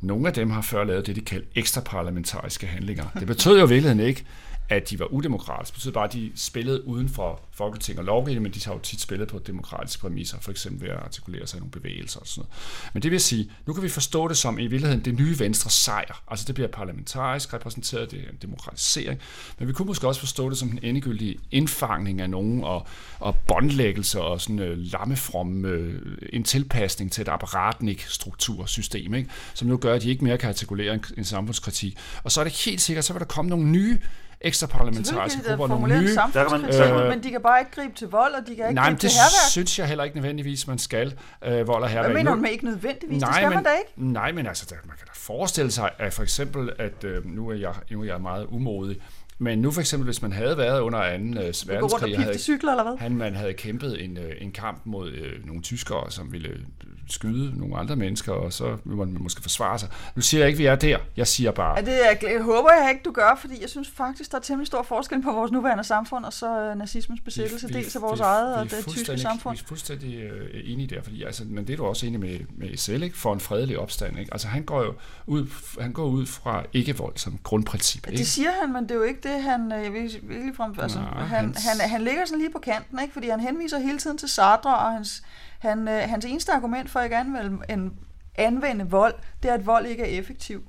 [0.00, 3.04] Nogle af dem har før lavet det, de kalder ekstra parlamentariske handlinger.
[3.18, 4.24] Det betød jo i virkeligheden ikke,
[4.68, 5.74] at de var udemokratiske.
[5.74, 8.78] Det betyder bare, at de spillede uden for Folketing og lovgivning, men de har jo
[8.78, 12.26] tit spillet på demokratiske præmisser, for eksempel ved at artikulere sig i nogle bevægelser og
[12.26, 12.92] sådan noget.
[12.94, 15.70] Men det vil sige, nu kan vi forstå det som i virkeligheden det nye venstre
[15.70, 16.22] sejr.
[16.28, 19.20] Altså det bliver parlamentarisk repræsenteret, det er en demokratisering,
[19.58, 22.86] men vi kunne måske også forstå det som en endegyldig indfangning af nogen og,
[23.18, 29.30] og båndlæggelse og sådan øh, lammefrom øh, en tilpasning til et apparatnik struktursystem, ikke?
[29.54, 31.98] som nu gør, at de ikke mere kan artikulere en, en samfundskritik.
[32.24, 33.98] Og så er det helt sikkert, så vil der komme nogle nye
[34.40, 36.14] ekstra parlamentariske grupper, nogle nye.
[36.14, 38.64] Der kan man, øh, men de kan bare ikke gribe til vold, og de kan
[38.64, 39.44] ikke nej, gribe til herværk.
[39.44, 41.18] det synes jeg heller ikke nødvendigvis, man skal.
[41.44, 42.12] Øh, vold og herværk.
[42.12, 43.20] Hvad mener du med ikke nødvendigvis?
[43.20, 43.92] Nej, det skal men, man da ikke.
[43.96, 47.48] Nej, men altså, der, man kan da forestille sig, at for eksempel, at øh, nu,
[47.48, 48.96] er jeg, nu er jeg meget umodig,
[49.38, 51.04] men nu for eksempel, hvis man havde været under 2.
[51.04, 51.34] Øh,
[51.68, 52.96] verdenskrig, og havde, cykler, eller hvad?
[52.98, 56.60] Han, man havde kæmpet en, øh, en kamp mod øh, nogle tyskere, som ville
[57.08, 59.88] skyde nogle andre mennesker, og så vil man måske forsvare sig.
[60.16, 60.98] Nu siger jeg ikke, at vi er der.
[61.16, 61.74] Jeg siger bare...
[61.76, 64.42] Ja, det jeg, jeg håber jeg ikke, du gør, fordi jeg synes faktisk, der er
[64.42, 68.02] temmelig stor forskel på vores nuværende samfund, og så nazismens besættelse, vi, vi, dels af
[68.02, 69.56] vores vi, eget og det tyske samfund.
[69.56, 72.38] Vi er fuldstændig øh, enige der, fordi, altså, men det er du også enig med,
[72.56, 73.18] med selv, ikke?
[73.18, 74.18] for en fredelig opstand.
[74.18, 74.32] Ikke?
[74.32, 74.94] Altså han går jo
[75.26, 75.46] ud,
[75.80, 78.06] han går ud fra ikke-vold som grundprincip.
[78.06, 78.18] Ikke?
[78.18, 79.70] Det siger han, men det er jo ikke det, han...
[79.92, 81.64] Vil virkelig frem, altså, Nej, han, hans...
[81.64, 83.12] han, han ligger sådan lige på kanten, ikke?
[83.12, 85.22] fordi han henviser hele tiden til Sartre og hans
[85.58, 87.98] han, øh, hans eneste argument for at ikke anvende, en,
[88.34, 90.68] anvende vold, det er, at vold ikke er effektiv.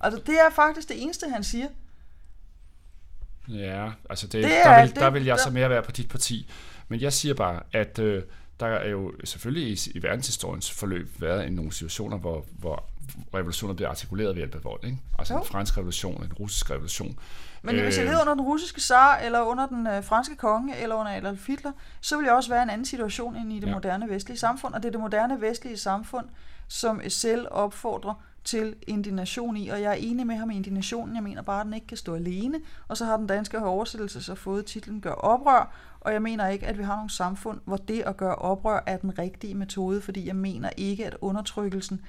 [0.00, 1.66] Altså, det er faktisk det eneste, han siger.
[3.48, 5.42] Ja, altså det, det der, vil, det, der vil jeg der...
[5.42, 6.50] så mere være på dit parti.
[6.88, 8.22] Men jeg siger bare, at øh,
[8.60, 12.84] der er jo selvfølgelig i, i verdenshistoriens forløb været i nogle situationer, hvor, hvor
[13.34, 14.84] revolutioner bliver artikuleret ved hjælp af vold.
[14.84, 14.98] Ikke?
[15.18, 15.40] Altså jo.
[15.40, 17.18] en fransk revolution, en russisk revolution.
[17.62, 20.76] Men øh, hvis jeg levede under den russiske zar, eller under den øh, franske konge,
[20.76, 23.66] eller under Adolf Hitler, så ville jeg også være en anden situation end i det
[23.66, 23.72] ja.
[23.72, 24.74] moderne vestlige samfund.
[24.74, 26.26] Og det er det moderne vestlige samfund,
[26.68, 31.14] som selv opfordrer til indignation i, og jeg er enig med ham i indignationen.
[31.14, 34.22] Jeg mener bare, at den ikke kan stå alene, og så har den danske oversættelse
[34.22, 37.76] så fået titlen Gør oprør, og jeg mener ikke, at vi har nogle samfund, hvor
[37.76, 42.00] det at gøre oprør er den rigtige metode, fordi jeg mener ikke, at undertrykkelsen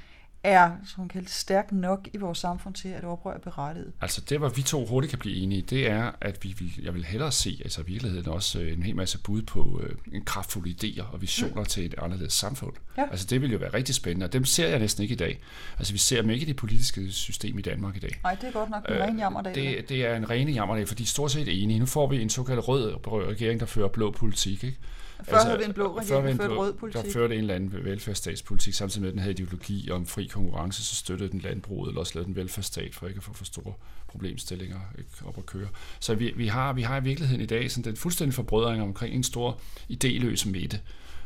[0.44, 3.94] er som kaldt stærk nok i vores samfund til, at oprør er berettiget.
[4.02, 6.94] Altså det, hvor vi to hurtigt kan blive enige, det er, at vi vil, jeg
[6.94, 10.26] vil hellere se, altså i virkeligheden også øh, en hel masse bud på øh, en
[10.26, 11.66] kraftfulde idéer og visioner mm.
[11.66, 12.74] til et anderledes samfund.
[12.98, 13.04] Ja.
[13.12, 15.40] Altså det vil jo være rigtig spændende, og dem ser jeg næsten ikke i dag.
[15.80, 18.20] Altså vi ser dem ikke i det politiske system i Danmark i dag.
[18.24, 19.56] Nej, det er godt nok en øh, ren jammerdag.
[19.56, 21.80] Det, det er en ren jammerdag, for de er stort set enige.
[21.80, 24.78] Nu får vi en såkaldt rød regering, der fører blå politik, ikke?
[25.24, 27.06] Før altså, havde vi en blå regering, der førte rød politik.
[27.06, 30.84] Der førte en eller anden velfærdsstatspolitik, samtidig med, at den havde ideologi om fri konkurrence,
[30.84, 33.74] så støttede den landbruget, eller også lavede den velfærdsstat, for ikke at få for store
[34.08, 35.68] problemstillinger ikke, op at køre.
[36.00, 39.16] Så vi, vi, har, vi har i virkeligheden i dag sådan den fuldstændig forbrødring omkring
[39.16, 39.60] en stor
[39.92, 40.80] idéløs midte.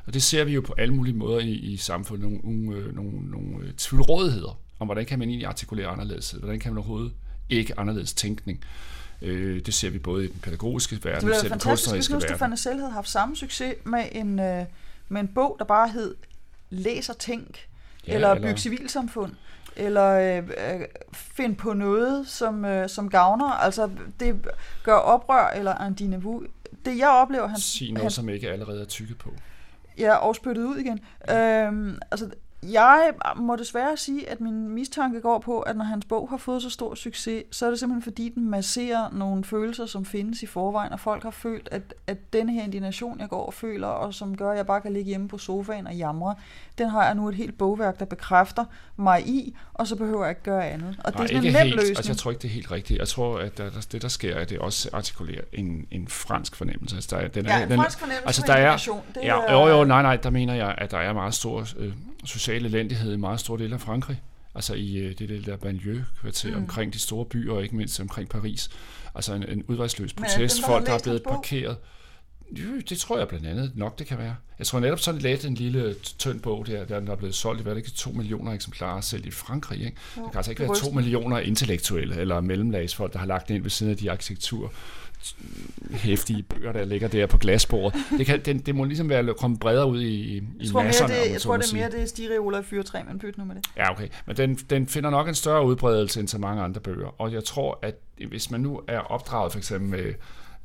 [0.06, 2.96] Og det ser vi jo på alle mulige måder i, i samfundet, nogle, nogle, øh,
[2.96, 7.12] nogle, nogle øh, tvivlrådigheder om, hvordan kan man egentlig artikulere anderledes, hvordan kan man overhovedet
[7.50, 8.64] ikke anderledes tænkning.
[9.26, 12.30] Øh, det ser vi både i den pædagogiske verden, det ser den kunstneriske verden.
[12.30, 14.66] Nu Stefan selv havde haft samme succes med en, øh,
[15.10, 16.16] med en bog, der bare hed
[16.70, 17.68] Læs og tænk,
[18.08, 19.32] ja, eller, eller Byg civilsamfund,
[19.76, 20.82] eller øh, øh,
[21.14, 23.50] find på noget, som, øh, som gavner.
[23.52, 24.48] Altså, det
[24.84, 26.44] gør oprør, eller en dinavou.
[26.86, 27.60] Det jeg oplever, han...
[27.60, 29.34] Sig noget, han, som ikke allerede er tykket på.
[29.98, 31.00] Ja, og spyttet ud igen.
[31.28, 31.68] Ja.
[31.68, 32.30] Øhm, altså,
[32.64, 36.62] jeg må desværre sige, at min mistanke går på, at når hans bog har fået
[36.62, 40.46] så stor succes, så er det simpelthen fordi, den masserer nogle følelser, som findes i
[40.46, 44.14] forvejen, og folk har følt, at, at den her indignation, jeg går og føler, og
[44.14, 46.36] som gør, at jeg bare kan ligge hjemme på sofaen og jamre,
[46.78, 48.66] den har jeg nu et helt bogværk, der bekræfter
[48.98, 51.00] mig i, og så behøver jeg ikke gøre andet.
[51.04, 51.98] Og Nej, det er sådan en nem helt, løsning.
[51.98, 53.00] Altså, jeg tror ikke, det er helt rigtigt.
[53.00, 56.96] Jeg tror, at der, det, der sker, at det også artikulerer en, en fransk fornemmelse.
[56.96, 58.78] Altså, der er, den er, ja, en fransk fornemmelse altså, der er,
[59.16, 59.54] det ja, er...
[59.54, 61.94] Jo, jo, nej, nej, der mener jeg, at der er meget stor øh,
[62.26, 64.22] social elendighed i meget stor del af Frankrig.
[64.56, 66.58] Altså i øh, det der banlieue-kvarter mm.
[66.58, 68.70] omkring de store byer, og ikke mindst omkring Paris.
[69.16, 71.78] Altså en, en udvejsløs protest, dem, folk der er blevet parkeret.
[72.90, 74.36] Det tror jeg blandt andet nok, det kan være.
[74.60, 77.64] Jeg tror netop sådan let en lille tynd bog der, der er blevet solgt i
[77.64, 79.86] hvad det ikke to millioner eksemplarer selv i Frankrig.
[79.86, 79.98] Ikke?
[80.18, 83.56] Jo, det kan altså ikke være to millioner intellektuelle eller mellemlagsfolk, der har lagt det
[83.56, 84.74] ind ved siden af de arkitektur
[85.92, 88.00] hæftige bøger, der ligger der på glasbordet.
[88.18, 91.14] Det, kan, det, det må ligesom være kommet bredere ud i, i jeg tror masserne.
[91.14, 93.56] Mere det, jeg tror, det er mere det stireoler i fyrtræ, men byt nu med
[93.56, 93.66] det.
[93.78, 94.08] Ja, okay.
[94.26, 97.22] Men den, den finder nok en større udbredelse end så mange andre bøger.
[97.22, 97.96] Og jeg tror, at
[98.30, 100.14] hvis man nu er opdraget for eksempel med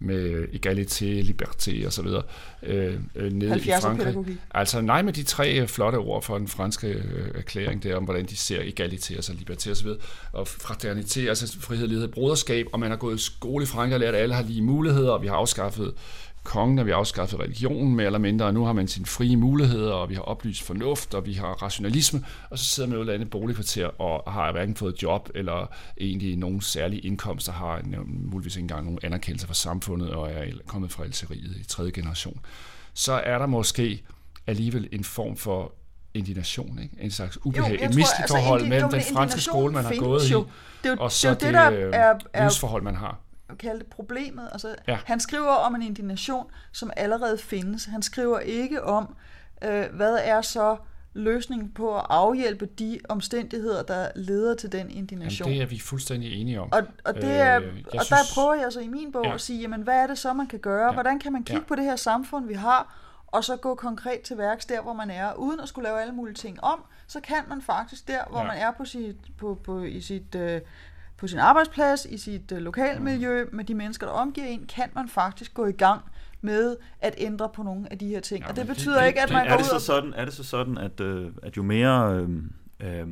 [0.01, 2.23] med egalité, liberté videre
[2.63, 4.17] øh, øh nede i Frankrig.
[4.51, 8.27] Altså nej med de tre flotte ord for den franske øh, erklæring der om, hvordan
[8.27, 9.99] de ser egalité, altså liberté og så videre,
[10.33, 14.01] og fraternité, altså frihed, lighed, broderskab, og man har gået i skole i Frankrig og
[14.01, 15.95] lært, at alle har lige muligheder, og vi har afskaffet
[16.43, 19.93] kongen, at vi afskaffet religionen mere eller mindre, og nu har man sine frie muligheder,
[19.93, 23.11] og vi har oplyst fornuft, og vi har rationalisme, og så sidder man i et
[23.11, 25.67] andet boligkvarter og har hverken fået job, eller
[26.01, 30.45] egentlig nogen særlige indkomster, har en, muligvis ikke engang nogen anerkendelse fra samfundet, og er
[30.67, 32.41] kommet fra Algeriet i tredje generation.
[32.95, 34.05] Så er der måske
[34.47, 35.75] alligevel en form for
[36.15, 36.97] indignation, ikke?
[37.01, 40.43] en slags ubehag, jo, et misforhold altså, mellem den franske skole, man har gået jo.
[40.43, 40.47] i,
[40.83, 43.19] det og så det, det, det der er, er, livsforhold, man har
[43.59, 44.49] kalde det problemet.
[44.53, 44.99] Altså, ja.
[45.05, 47.85] Han skriver om en indignation, som allerede findes.
[47.85, 49.17] Han skriver ikke om,
[49.65, 50.77] øh, hvad er så
[51.15, 55.49] løsningen på at afhjælpe de omstændigheder, der leder til den indignation.
[55.49, 56.69] Jamen, det er vi fuldstændig enige om.
[56.73, 59.35] Og, og, det er, øh, og synes, der prøver jeg så i min bog ja.
[59.35, 60.87] at sige, jamen, hvad er det så, man kan gøre?
[60.87, 60.93] Ja.
[60.93, 61.69] Hvordan kan man kigge ja.
[61.69, 65.11] på det her samfund, vi har, og så gå konkret til værks der, hvor man
[65.11, 68.41] er, uden at skulle lave alle mulige ting om, så kan man faktisk der, hvor
[68.41, 68.47] ja.
[68.47, 70.61] man er på sit, på, på, i sit øh,
[71.21, 75.09] på sin arbejdsplads, i sit øh, lokalmiljø, med de mennesker, der omgiver en, kan man
[75.09, 76.01] faktisk gå i gang
[76.41, 78.45] med at ændre på nogle af de her ting.
[78.45, 80.35] Ja, og det betyder det, ikke, at man det, er det så sådan, Er det
[80.35, 82.15] så sådan, at, øh, at jo mere...
[82.15, 83.07] Øh, øh,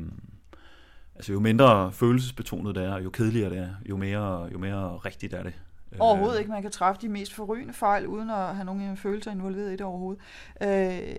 [1.15, 5.33] altså jo mindre følelsesbetonet det er, jo kedeligere det er, jo mere, jo mere rigtigt
[5.33, 5.53] er det.
[5.99, 6.51] Overhovedet ikke.
[6.51, 9.81] Man kan træffe de mest forrygende fejl, uden at have nogen følelser involveret i det
[9.81, 10.21] overhovedet.
[10.61, 11.15] Øh,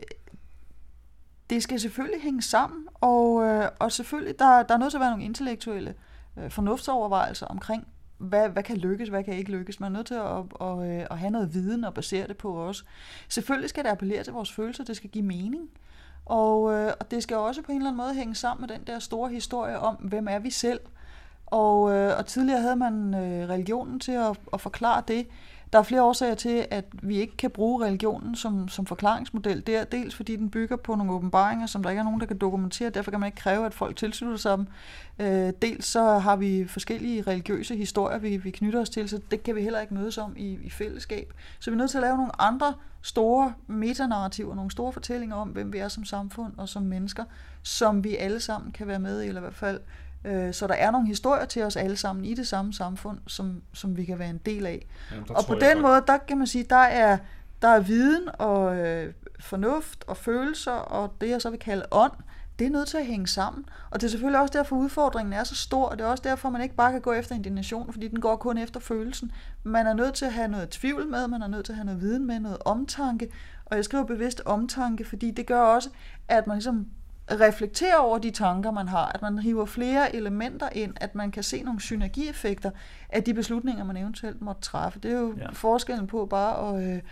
[1.50, 5.00] det skal selvfølgelig hænge sammen, og, øh, og selvfølgelig, der, der er nødt til at
[5.00, 6.09] være nogle intellektuelle øh,
[6.40, 7.86] Øh, fornuftsovervejelser omkring,
[8.18, 9.80] hvad, hvad kan lykkes, hvad kan ikke lykkes.
[9.80, 12.62] Man er nødt til at, at, at, at have noget viden og basere det på
[12.62, 12.84] os.
[13.28, 15.70] Selvfølgelig skal det appellere til vores følelser, det skal give mening.
[16.24, 18.86] Og, øh, og det skal også på en eller anden måde hænge sammen med den
[18.86, 20.80] der store historie om, hvem er vi selv.
[21.50, 25.26] Og, øh, og tidligere havde man øh, religionen til at, at forklare det.
[25.72, 29.66] Der er flere årsager til, at vi ikke kan bruge religionen som, som forklaringsmodel.
[29.66, 32.26] Det er dels fordi den bygger på nogle åbenbaringer, som der ikke er nogen, der
[32.26, 32.90] kan dokumentere.
[32.90, 34.66] Derfor kan man ikke kræve, at folk tilslutter sig dem.
[35.18, 39.42] Øh, dels så har vi forskellige religiøse historier, vi, vi knytter os til, så det
[39.42, 41.32] kan vi heller ikke mødes om i, i fællesskab.
[41.60, 45.48] Så vi er nødt til at lave nogle andre store metanarrativer, nogle store fortællinger om,
[45.48, 47.24] hvem vi er som samfund og som mennesker,
[47.62, 49.80] som vi alle sammen kan være med i, eller i hvert fald
[50.24, 53.62] Øh, så der er nogle historier til os alle sammen i det samme samfund, som,
[53.72, 54.86] som vi kan være en del af.
[55.12, 57.18] Jamen, og på den måde, der kan man sige, der er,
[57.62, 62.12] der er viden og øh, fornuft og følelser og det, jeg så vil kalde ånd,
[62.60, 63.64] det er nødt til at hænge sammen.
[63.90, 66.50] Og det er selvfølgelig også derfor, udfordringen er så stor, og det er også derfor,
[66.50, 69.32] man ikke bare kan gå efter indignation, fordi den går kun efter følelsen.
[69.62, 71.84] Man er nødt til at have noget tvivl med, man er nødt til at have
[71.84, 73.28] noget viden med, noget omtanke,
[73.64, 75.90] og jeg skriver bevidst omtanke, fordi det gør også,
[76.28, 76.86] at man ligesom
[77.30, 81.42] reflektere over de tanker, man har, at man hiver flere elementer ind, at man kan
[81.42, 82.70] se nogle synergieffekter
[83.08, 84.98] af de beslutninger, man eventuelt måtte træffe.
[84.98, 85.50] Det er jo ja.
[85.52, 87.02] forskellen på bare at, øh,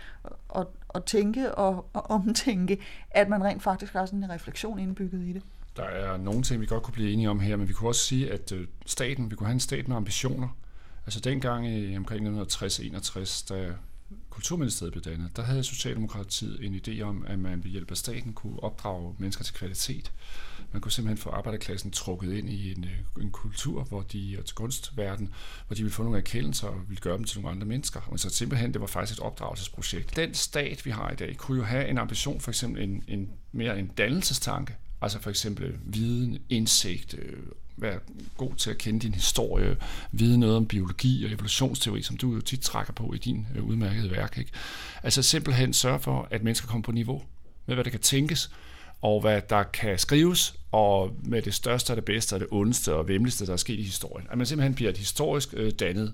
[0.55, 2.79] at, at tænke og, og omtænke,
[3.11, 5.43] at man rent faktisk har sådan en refleksion indbygget i det.
[5.77, 8.01] Der er nogle ting, vi godt kunne blive enige om her, men vi kunne også
[8.01, 10.47] sige, at øh, staten, vi kunne have en stat med ambitioner.
[11.05, 13.73] Altså dengang i omkring 1960-61, da
[14.29, 18.33] Kulturministeriet blev dannet, der havde Socialdemokratiet en idé om, at man ved hjælp af staten
[18.33, 20.11] kunne opdrage mennesker til kvalitet.
[20.71, 24.45] Man kunne simpelthen få arbejderklassen trukket ind i en, øh, en kultur, hvor de, og
[24.45, 25.29] til kunstverden,
[25.67, 28.01] hvor de ville få nogle erkendelser og ville gøre dem til nogle andre mennesker.
[28.07, 30.15] Og så simpelthen, det var faktisk et opdragelsesprojekt.
[30.15, 33.29] Den stat, vi har i dag, kunne jo have en ambition, for eksempel en, en
[33.51, 37.43] mere en dannelsestanke, Altså for eksempel viden, indsigt, øh,
[37.81, 37.99] være
[38.37, 39.77] god til at kende din historie,
[40.11, 43.63] vide noget om biologi og evolutionsteori, som du jo tit trækker på i din øh,
[43.63, 44.37] udmærkede værk.
[44.37, 44.51] Ikke?
[45.03, 47.21] Altså simpelthen sørge for, at mennesker kommer på niveau
[47.65, 48.51] med, hvad der kan tænkes,
[49.01, 52.95] og hvad der kan skrives, og med det største og det bedste og det ondeste
[52.95, 54.27] og vemmeligste, der er sket i historien.
[54.31, 56.13] At man simpelthen bliver et historisk øh, dannet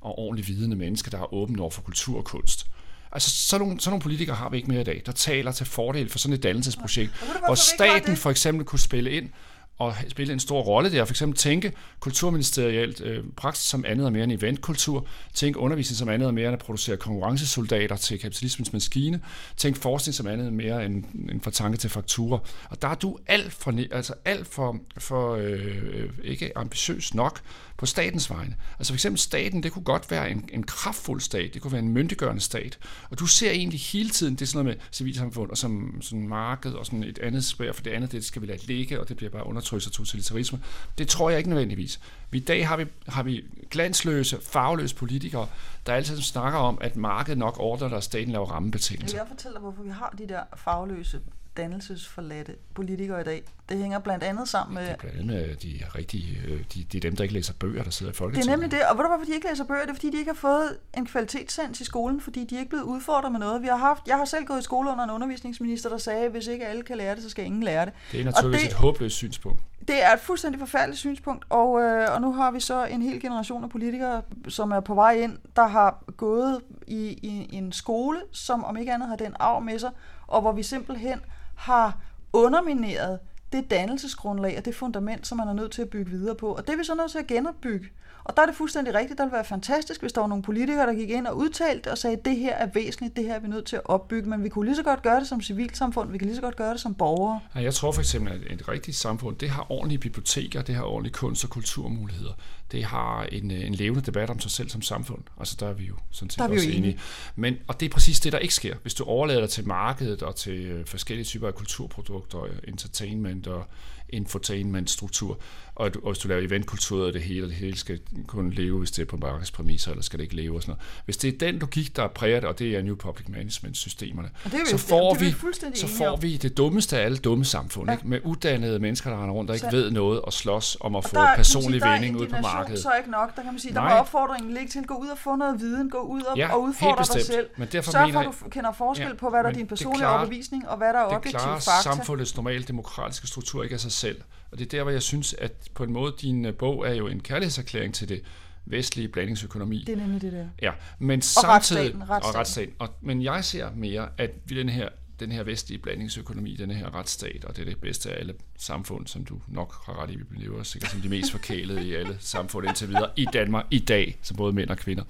[0.00, 2.66] og ordentligt vidende menneske, der er åben over for kultur og kunst.
[3.12, 5.66] Altså, sådan nogle, sådan nogle politikere har vi ikke mere i dag, der taler til
[5.66, 7.12] fordel for sådan et dannelsesprojekt,
[7.46, 9.28] hvor staten for eksempel kunne spille ind
[9.78, 11.04] og spille en stor rolle der.
[11.04, 16.08] For eksempel tænke kulturministerielt øh, praksis som andet og mere end eventkultur, tænke undervisning som
[16.08, 19.20] andet og mere end at producere konkurrencesoldater til kapitalismens maskine,
[19.56, 22.38] tænke forskning som andet og mere end, end fra tanke til fakturer.
[22.70, 27.40] Og der er du alt for, altså alt for, for øh, øh ikke ambitiøs nok
[27.76, 28.56] på statens vegne.
[28.78, 31.82] Altså for eksempel staten, det kunne godt være en, en kraftfuld stat, det kunne være
[31.82, 32.78] en myndiggørende stat,
[33.10, 36.28] og du ser egentlig hele tiden, det er sådan noget med civilsamfund og som sådan
[36.28, 39.08] marked og sådan et andet spær, for det andet, det skal vi lade ligge, og
[39.08, 40.60] det bliver bare undertrykt af totalitarisme.
[40.98, 42.00] Det tror jeg ikke nødvendigvis.
[42.32, 45.48] I dag har vi, har vi glansløse, farveløse politikere,
[45.86, 49.18] der altid snakker om, at markedet nok ordner, og staten laver rammebetingelser.
[49.18, 51.20] Jeg fortæller, hvorfor vi har de der farveløse
[51.56, 53.42] dannelsesforladte politikere i dag.
[53.68, 54.82] Det hænger blandt andet sammen med...
[54.82, 57.52] Det er blandt andet med de rigtige, øh, de, de er dem, der ikke læser
[57.52, 58.46] bøger, der sidder i Folketinget.
[58.46, 59.82] Det er nemlig det, og ved du hvorfor de ikke læser bøger?
[59.82, 62.68] Det er fordi, de ikke har fået en kvalitetssans i skolen, fordi de er ikke
[62.68, 63.62] blevet udfordret med noget.
[63.62, 66.30] Vi har haft, jeg har selv gået i skole under en undervisningsminister, der sagde, at
[66.30, 67.92] hvis ikke alle kan lære det, så skal ingen lære det.
[68.12, 69.60] Det er naturligvis det, et håbløst synspunkt.
[69.88, 73.20] Det er et fuldstændig forfærdeligt synspunkt, og, øh, og nu har vi så en hel
[73.20, 78.18] generation af politikere, som er på vej ind, der har gået i, i en skole,
[78.32, 79.90] som om ikke andet har den arv med sig,
[80.26, 81.20] og hvor vi simpelthen
[81.54, 81.98] har
[82.32, 83.18] undermineret
[83.52, 86.54] det dannelsesgrundlag og det fundament, som man er nødt til at bygge videre på.
[86.54, 87.88] Og det er vi så nødt til at genopbygge.
[88.24, 89.18] Og der er det fuldstændig rigtigt.
[89.18, 91.98] Der ville være fantastisk, hvis der var nogle politikere, der gik ind og udtalte og
[91.98, 94.28] sagde, at det her er væsentligt, det her er vi nødt til at opbygge.
[94.28, 96.56] Men vi kunne lige så godt gøre det som civilsamfund, vi kan lige så godt
[96.56, 97.40] gøre det som borgere.
[97.54, 100.84] Ja, jeg tror for eksempel, at et rigtigt samfund, det har ordentlige biblioteker, det har
[100.84, 102.32] ordentlige kunst- og kulturmuligheder.
[102.72, 105.22] Det har en, øh, en levende debat om sig selv som samfund.
[105.38, 106.78] Altså der er vi jo sådan set der er vi også enige.
[106.78, 106.98] enige.
[107.36, 108.76] Men, og det er præcis det, der ikke sker.
[108.82, 113.66] Hvis du overlader dig til markedet og til øh, forskellige typer af kulturprodukter, entertainment og
[114.08, 115.38] infotainment-struktur,
[115.74, 118.90] og, og hvis du laver eventkultur og det hele, det hele skal kun leve, hvis
[118.90, 120.82] det er på markedspræmisser, eller skal det ikke leve og sådan noget.
[121.04, 124.30] Hvis det er den logik, der er præget, og det er New Public Management-systemerne,
[124.66, 125.34] så får, vi,
[125.74, 127.94] så får vi det dummeste af alle dumme samfund, ja.
[127.94, 128.08] ikke?
[128.08, 131.04] med uddannede mennesker, der render rundt og ikke så, ved noget og slås om at
[131.04, 132.82] få der, personlig sige, vinding ud på markedet.
[132.82, 133.36] så ikke nok.
[133.36, 133.88] Der kan man sige, Nej.
[133.88, 136.36] der må opfordringen ligge til at gå ud og få noget viden, gå ud og,
[136.36, 137.46] ja, og udfordre dig selv.
[137.56, 139.98] Men derfor Sørg for, at du kender forskel ja, på, hvad der er din personlige
[139.98, 141.54] klare, overbevisning, og hvad der er objektiv fakta.
[141.54, 144.20] Det klarer samfundets normale demokratiske struktur ikke af sig selv.
[144.50, 146.94] Og det er der, hvor jeg synes, at på en måde din øh, bog er
[146.94, 148.22] jo en kærlighedserklæring til det
[148.66, 149.84] vestlige blandingsøkonomi.
[149.86, 150.46] Det er nemlig det der.
[150.62, 151.82] Ja, men og samtidig...
[151.82, 152.34] Retsstaten, retsstaten.
[152.34, 152.74] Og retsstaten.
[152.78, 154.88] Og, men jeg ser mere, at vi den her
[155.20, 159.06] den her vestlige blandingsøkonomi, den her retsstat, og det er det bedste af alle samfund,
[159.06, 162.16] som du nok har ret i, vi lever sikkert som de mest forkælede i alle
[162.20, 165.04] samfund indtil videre, i Danmark i dag, som både mænd og kvinder,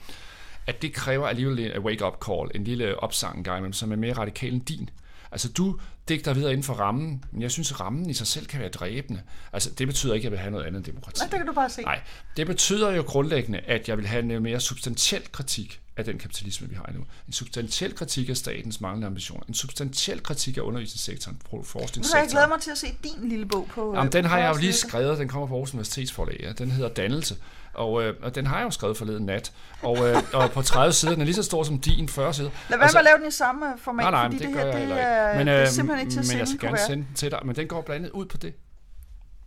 [0.66, 4.12] at det kræver alligevel en wake-up call, en lille opsang en gang som er mere
[4.12, 4.90] radikal end din.
[5.34, 5.78] Altså du
[6.08, 8.68] digter videre inden for rammen, men jeg synes, at rammen i sig selv kan være
[8.68, 9.22] dræbende.
[9.52, 11.20] Altså det betyder ikke, at jeg vil have noget andet end demokrati.
[11.20, 11.82] Nej, det kan du bare se.
[11.82, 12.00] Nej,
[12.36, 16.68] det betyder jo grundlæggende, at jeg vil have en mere substantiel kritik af den kapitalisme,
[16.68, 17.00] vi har nu.
[17.26, 19.44] En substantiel kritik af statens manglende ambitioner.
[19.48, 22.24] En substantiel kritik af undervisningssektoren, forskningssektoren.
[22.24, 24.38] Jeg glæder mig til at se din lille bog på Jamen, øh, den på har
[24.38, 25.18] jeg jo lige skrevet.
[25.18, 26.40] Den kommer fra Aarhus Universitetsforlag.
[26.40, 26.52] Ja.
[26.52, 27.36] Den hedder Dannelse.
[27.74, 29.52] Og, øh, og den har jeg jo skrevet forleden nat.
[29.82, 32.50] Og, øh, og på 30 sider, den er lige så stor som din 40 sider.
[32.50, 34.54] Lad være altså, med at lave den i samme format, nej, nej, fordi det, det,
[34.54, 36.60] her, det, det, er, men, det er øh, simpelthen ikke til at Men jeg skal
[36.60, 37.40] gerne sende den til dig.
[37.44, 38.54] Men den går blandt andet ud på det.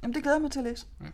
[0.03, 0.86] Jamen, det glæder jeg mig til at læse.
[1.01, 1.05] Ja.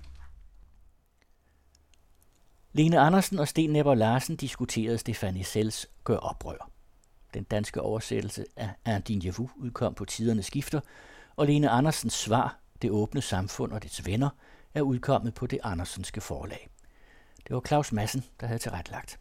[2.75, 6.69] Lene Andersen og Sten Nepper Larsen diskuterede Stefanie Sells Gør oprør.
[7.33, 10.79] Den danske oversættelse af Un din udkom på Tiderne Skifter,
[11.35, 14.29] og Lene Andersens svar, Det åbne samfund og dets venner,
[14.73, 16.69] er udkommet på det Andersenske forlag.
[17.47, 19.19] Det var Claus Madsen, der havde tilrettelagt.